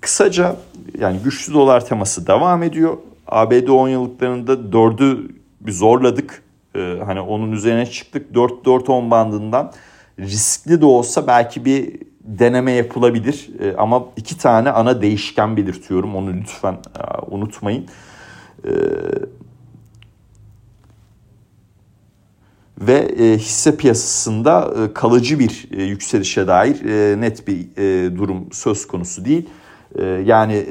Kısaca 0.01 0.55
yani 0.99 1.19
güçlü 1.23 1.53
dolar 1.53 1.85
teması 1.85 2.27
devam 2.27 2.63
ediyor. 2.63 2.97
ABD 3.27 3.67
10 3.67 3.89
yıllıklarında 3.89 4.53
4'ü 4.53 5.31
bir 5.61 5.71
zorladık. 5.71 6.41
E, 6.75 6.97
hani 7.05 7.21
onun 7.21 7.51
üzerine 7.51 7.85
çıktık. 7.85 8.31
4-4-10 8.31 9.11
bandından 9.11 9.73
riskli 10.19 10.81
de 10.81 10.85
olsa 10.85 11.27
belki 11.27 11.65
bir 11.65 11.95
deneme 12.23 12.71
yapılabilir. 12.71 13.49
E, 13.59 13.75
ama 13.77 14.03
iki 14.17 14.37
tane 14.37 14.71
ana 14.71 15.01
değişken 15.01 15.57
belirtiyorum. 15.57 16.15
Onu 16.15 16.33
lütfen 16.33 16.73
e, 16.73 17.25
unutmayın. 17.27 17.85
E, 18.65 18.71
ve 22.79 22.93
e, 22.93 23.37
hisse 23.37 23.77
piyasasında 23.77 24.73
e, 24.83 24.93
kalıcı 24.93 25.39
bir 25.39 25.67
e, 25.71 25.83
yükselişe 25.83 26.47
dair 26.47 26.75
net 27.21 27.47
bir 27.47 27.67
durum 28.17 28.47
söz 28.51 28.87
konusu 28.87 29.25
değil. 29.25 29.49
Yani 30.25 30.65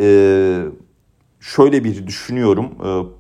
şöyle 1.41 1.85
bir 1.85 2.07
düşünüyorum. 2.07 2.69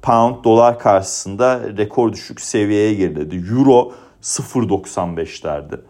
Pound 0.02 0.44
dolar 0.44 0.78
karşısında 0.78 1.60
rekor 1.76 2.12
düşük 2.12 2.40
seviyeye 2.40 2.94
geriledi. 2.94 3.36
Euro 3.36 3.92
0.95'lerdi. 4.22 5.80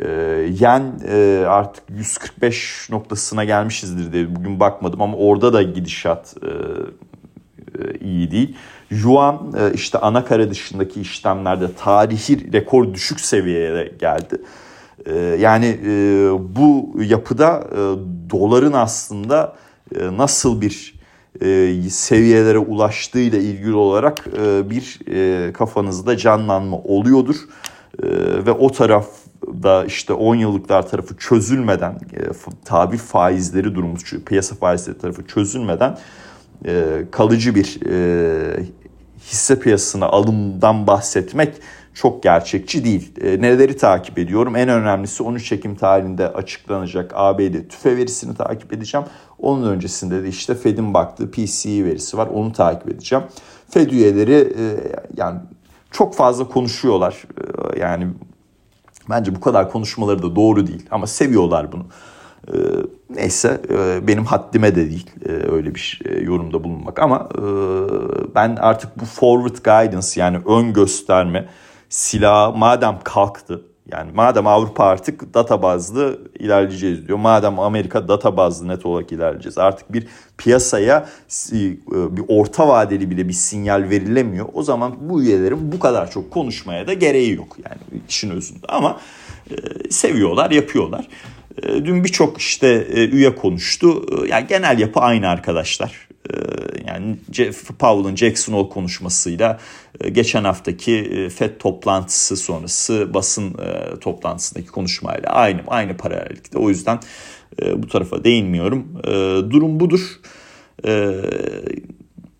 E, 0.00 0.10
yen 0.60 1.00
artık 1.46 1.84
145 1.90 2.88
noktasına 2.90 3.44
gelmişizdir 3.44 4.12
diye 4.12 4.36
bugün 4.36 4.60
bakmadım 4.60 5.02
ama 5.02 5.16
orada 5.16 5.52
da 5.52 5.62
gidişat 5.62 6.34
iyi 8.00 8.30
değil. 8.30 8.56
Yuan 8.90 9.54
e, 9.58 9.74
işte 9.74 9.98
ana 9.98 10.24
kare 10.24 10.50
dışındaki 10.50 11.00
işlemlerde 11.00 11.74
tarihi 11.74 12.52
rekor 12.52 12.94
düşük 12.94 13.20
seviyeye 13.20 13.92
geldi. 14.00 14.42
E, 15.06 15.14
yani 15.18 15.78
bu 16.56 16.92
yapıda 17.02 17.64
doların 18.30 18.72
aslında 18.72 19.56
nasıl 20.12 20.60
bir 20.60 21.00
seviyelere 21.90 22.58
ulaştığıyla 22.58 23.38
ilgili 23.38 23.74
olarak 23.74 24.26
bir 24.70 24.98
kafanızda 25.52 26.16
canlanma 26.16 26.76
oluyordur. 26.76 27.36
Ve 28.46 28.50
o 28.50 28.72
taraf 28.72 29.06
da 29.62 29.84
işte 29.84 30.12
10 30.12 30.34
yıllıklar 30.34 30.88
tarafı 30.88 31.16
çözülmeden 31.16 31.98
tabi 32.64 32.96
faizleri 32.96 33.74
durumu 33.74 33.96
piyasa 34.26 34.54
faizleri 34.54 34.98
tarafı 34.98 35.26
çözülmeden 35.26 35.98
e, 36.66 37.04
kalıcı 37.10 37.54
bir 37.54 37.80
e, 37.90 38.64
hisse 39.18 39.58
piyasasına 39.58 40.06
alımdan 40.06 40.86
bahsetmek 40.86 41.54
çok 41.94 42.22
gerçekçi 42.22 42.84
değil. 42.84 43.12
E, 43.20 43.42
neleri 43.42 43.76
takip 43.76 44.18
ediyorum? 44.18 44.56
En 44.56 44.68
önemlisi 44.68 45.22
13 45.22 45.52
Ekim 45.52 45.74
tarihinde 45.74 46.28
açıklanacak 46.28 47.12
ABD 47.14 47.68
tüfe 47.68 47.96
verisini 47.96 48.34
takip 48.34 48.72
edeceğim. 48.72 49.06
Onun 49.38 49.70
öncesinde 49.70 50.22
de 50.22 50.28
işte 50.28 50.54
Fed'in 50.54 50.94
baktığı 50.94 51.30
PCE 51.30 51.84
verisi 51.84 52.16
var. 52.16 52.26
Onu 52.26 52.52
takip 52.52 52.88
edeceğim. 52.88 53.24
Fed 53.70 53.90
üyeleri 53.90 54.54
e, 54.58 54.64
yani 55.16 55.40
çok 55.90 56.14
fazla 56.14 56.48
konuşuyorlar. 56.48 57.24
E, 57.74 57.80
yani 57.80 58.08
bence 59.10 59.34
bu 59.34 59.40
kadar 59.40 59.70
konuşmaları 59.70 60.22
da 60.22 60.36
doğru 60.36 60.66
değil 60.66 60.86
ama 60.90 61.06
seviyorlar 61.06 61.72
bunu. 61.72 61.86
Ee, 62.48 62.58
neyse 63.14 63.60
e, 63.70 64.06
benim 64.06 64.24
haddime 64.24 64.74
de 64.74 64.90
değil 64.90 65.10
e, 65.28 65.32
öyle 65.32 65.74
bir 65.74 66.00
e, 66.04 66.20
yorumda 66.20 66.64
bulunmak 66.64 66.98
ama 66.98 67.28
ben 68.34 68.56
artık 68.56 69.00
bu 69.00 69.04
forward 69.04 69.56
guidance 69.56 70.20
yani 70.20 70.38
ön 70.46 70.72
gösterme 70.72 71.48
silah 71.88 72.56
madem 72.56 72.98
kalktı 73.04 73.62
yani 73.92 74.12
madem 74.14 74.46
Avrupa 74.46 74.84
artık 74.84 75.34
data 75.34 75.62
bazlı 75.62 76.18
ilerleyeceğiz 76.38 77.08
diyor. 77.08 77.18
Madem 77.18 77.58
Amerika 77.58 78.08
data 78.08 78.36
bazlı 78.36 78.68
net 78.68 78.86
olarak 78.86 79.12
ilerleyeceğiz. 79.12 79.58
Artık 79.58 79.92
bir 79.92 80.06
piyasaya 80.38 81.08
bir 81.88 82.24
orta 82.28 82.68
vadeli 82.68 83.10
bile 83.10 83.28
bir 83.28 83.32
sinyal 83.32 83.82
verilemiyor. 83.90 84.46
O 84.52 84.62
zaman 84.62 84.92
bu 85.00 85.22
üyelerin 85.22 85.72
bu 85.72 85.78
kadar 85.78 86.10
çok 86.10 86.30
konuşmaya 86.30 86.86
da 86.86 86.92
gereği 86.92 87.34
yok 87.34 87.56
yani 87.64 88.02
işin 88.08 88.30
özünde. 88.30 88.66
Ama 88.68 89.00
seviyorlar, 89.90 90.50
yapıyorlar. 90.50 91.08
Ee, 91.62 91.84
dün 91.84 92.04
birçok 92.04 92.38
işte 92.38 92.68
e, 92.68 93.08
üye 93.08 93.34
konuştu. 93.34 94.06
Ee, 94.12 94.28
yani 94.28 94.46
genel 94.46 94.78
yapı 94.78 95.00
aynı 95.00 95.28
arkadaşlar. 95.28 96.08
Ee, 96.30 96.36
yani 96.86 97.16
Jeff 97.32 97.68
Powell'ın 97.78 98.16
Jackson 98.16 98.52
Hole 98.52 98.68
konuşmasıyla 98.68 99.58
e, 100.00 100.08
geçen 100.08 100.44
haftaki 100.44 100.96
e, 100.96 101.28
FED 101.28 101.50
toplantısı 101.58 102.36
sonrası 102.36 103.14
basın 103.14 103.56
toplantısındaki 104.00 104.68
konuşmayla 104.68 105.28
aynı 105.30 105.60
aynı 105.66 105.96
paralellikte. 105.96 106.58
O 106.58 106.68
yüzden 106.68 107.00
bu 107.76 107.88
tarafa 107.88 108.24
değinmiyorum. 108.24 109.02
Durum 109.50 109.80
budur. 109.80 110.00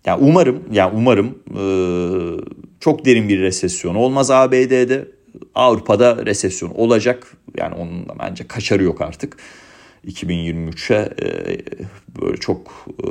Yani 0.05 0.19
umarım 0.19 0.63
yani 0.71 0.93
umarım 0.95 1.37
çok 2.79 3.05
derin 3.05 3.29
bir 3.29 3.39
resesyon 3.39 3.95
olmaz 3.95 4.31
ABD'de. 4.31 5.07
Avrupa'da 5.55 6.25
resesyon 6.25 6.69
olacak. 6.69 7.37
Yani 7.57 7.75
onun 7.75 8.09
da 8.09 8.13
bence 8.19 8.47
kaçarı 8.47 8.83
yok 8.83 9.01
artık. 9.01 9.37
2023'e 10.07 11.09
e, 11.25 11.57
böyle 12.21 12.37
çok 12.37 12.85
e, 13.03 13.07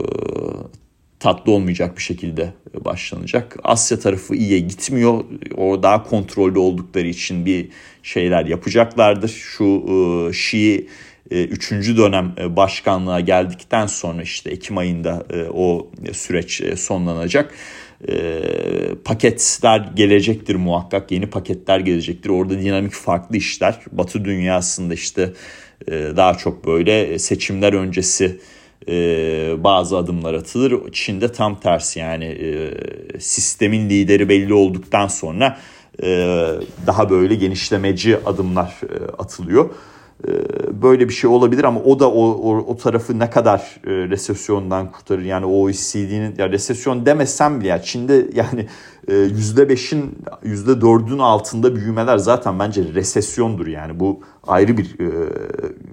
tatlı 1.21 1.53
olmayacak 1.53 1.97
bir 1.97 2.03
şekilde 2.03 2.53
başlanacak. 2.85 3.57
Asya 3.65 3.99
tarafı 3.99 4.35
iyiye 4.35 4.59
gitmiyor. 4.59 5.25
O 5.57 5.83
daha 5.83 6.03
kontrollü 6.03 6.59
oldukları 6.59 7.07
için 7.07 7.47
bir 7.47 7.69
şeyler 8.03 8.47
yapacaklardır. 8.47 9.29
Şu 9.29 10.31
Şii 10.35 10.89
e, 11.31 11.45
üçüncü 11.45 11.97
dönem 11.97 12.35
başkanlığa 12.57 13.21
geldikten 13.21 13.87
sonra 13.87 14.23
işte 14.23 14.51
Ekim 14.51 14.79
ayında 14.79 15.27
o 15.55 15.91
süreç 16.13 16.63
sonlanacak. 16.79 17.55
Paketler 19.05 19.91
gelecektir 19.95 20.55
muhakkak 20.55 21.11
yeni 21.11 21.27
paketler 21.27 21.81
gelecektir 21.81 22.31
orada 22.31 22.61
dinamik 22.61 22.93
farklı 22.93 23.37
işler 23.37 23.79
Batı 23.93 24.25
dünyasında 24.25 24.95
işte 24.95 25.33
daha 25.91 26.35
çok 26.35 26.67
böyle 26.67 27.19
seçimler 27.19 27.73
öncesi 27.73 28.41
bazı 29.65 29.97
adımlar 29.97 30.35
atılır. 30.35 30.93
Çin'de 30.93 31.33
tam 31.33 31.61
tersi 31.61 31.99
yani 31.99 32.39
sistemin 33.19 33.91
lideri 33.91 34.29
belli 34.29 34.55
olduktan 34.55 35.07
sonra 35.07 35.59
daha 36.87 37.11
böyle 37.11 37.35
genişlemeci 37.35 38.19
adımlar 38.27 38.81
atılıyor. 39.19 39.71
Ee, 40.29 40.83
böyle 40.83 41.09
bir 41.09 41.15
şey 41.15 41.31
olabilir 41.31 41.65
ama 41.65 41.81
o 41.81 42.01
da 42.01 42.11
o, 42.11 42.23
o, 42.23 42.57
o 42.57 42.77
tarafı 42.77 43.19
ne 43.19 43.31
kadar 43.31 43.81
e, 43.87 43.91
resesyondan 43.91 44.93
kurtarır? 44.93 45.23
Yani 45.23 45.47
OECD'nin 45.47 46.35
ya 46.39 46.51
resesyon 46.51 47.07
demesem 47.07 47.61
bile 47.61 47.69
ya 47.69 47.83
Çin'de 47.83 48.31
yani 48.35 48.67
e, 49.09 49.15
yüzde 49.15 49.69
beşin 49.69 50.19
yüzde 50.43 50.81
dördün 50.81 51.19
altında 51.19 51.77
büyümeler 51.77 52.19
zaten 52.19 52.59
bence 52.59 52.95
resesyondur 52.95 53.67
yani. 53.67 54.01
Bu 54.01 54.21
ayrı 54.47 54.77
bir 54.77 55.01
e, 55.01 55.29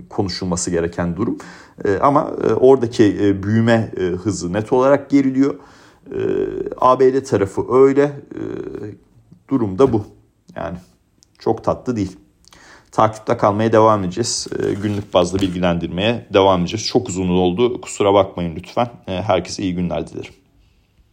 konuşulması 0.09 0.71
gereken 0.71 1.15
durum. 1.15 1.37
E, 1.85 1.97
ama 1.97 2.31
e, 2.49 2.53
oradaki 2.53 3.17
e, 3.21 3.43
büyüme 3.43 3.91
e, 3.97 4.03
hızı 4.03 4.53
net 4.53 4.73
olarak 4.73 5.09
geriliyor. 5.09 5.55
E, 6.11 6.19
ABD 6.77 7.23
tarafı 7.23 7.73
öyle. 7.73 8.03
E, 8.03 8.41
durum 9.49 9.79
da 9.79 9.93
bu. 9.93 10.05
Yani 10.55 10.77
çok 11.39 11.63
tatlı 11.63 11.95
değil 11.95 12.17
takipte 12.91 13.37
kalmaya 13.37 13.71
devam 13.71 14.03
edeceğiz. 14.03 14.47
Ee, 14.59 14.73
günlük 14.73 15.13
bazda 15.13 15.39
bilgilendirmeye 15.39 16.27
devam 16.33 16.61
edeceğiz. 16.61 16.87
Çok 16.87 17.09
uzun 17.09 17.29
oldu. 17.29 17.81
Kusura 17.81 18.13
bakmayın 18.13 18.55
lütfen. 18.55 18.89
Ee, 19.07 19.21
herkese 19.21 19.63
iyi 19.63 19.75
günler 19.75 20.07
dilerim. 20.07 20.33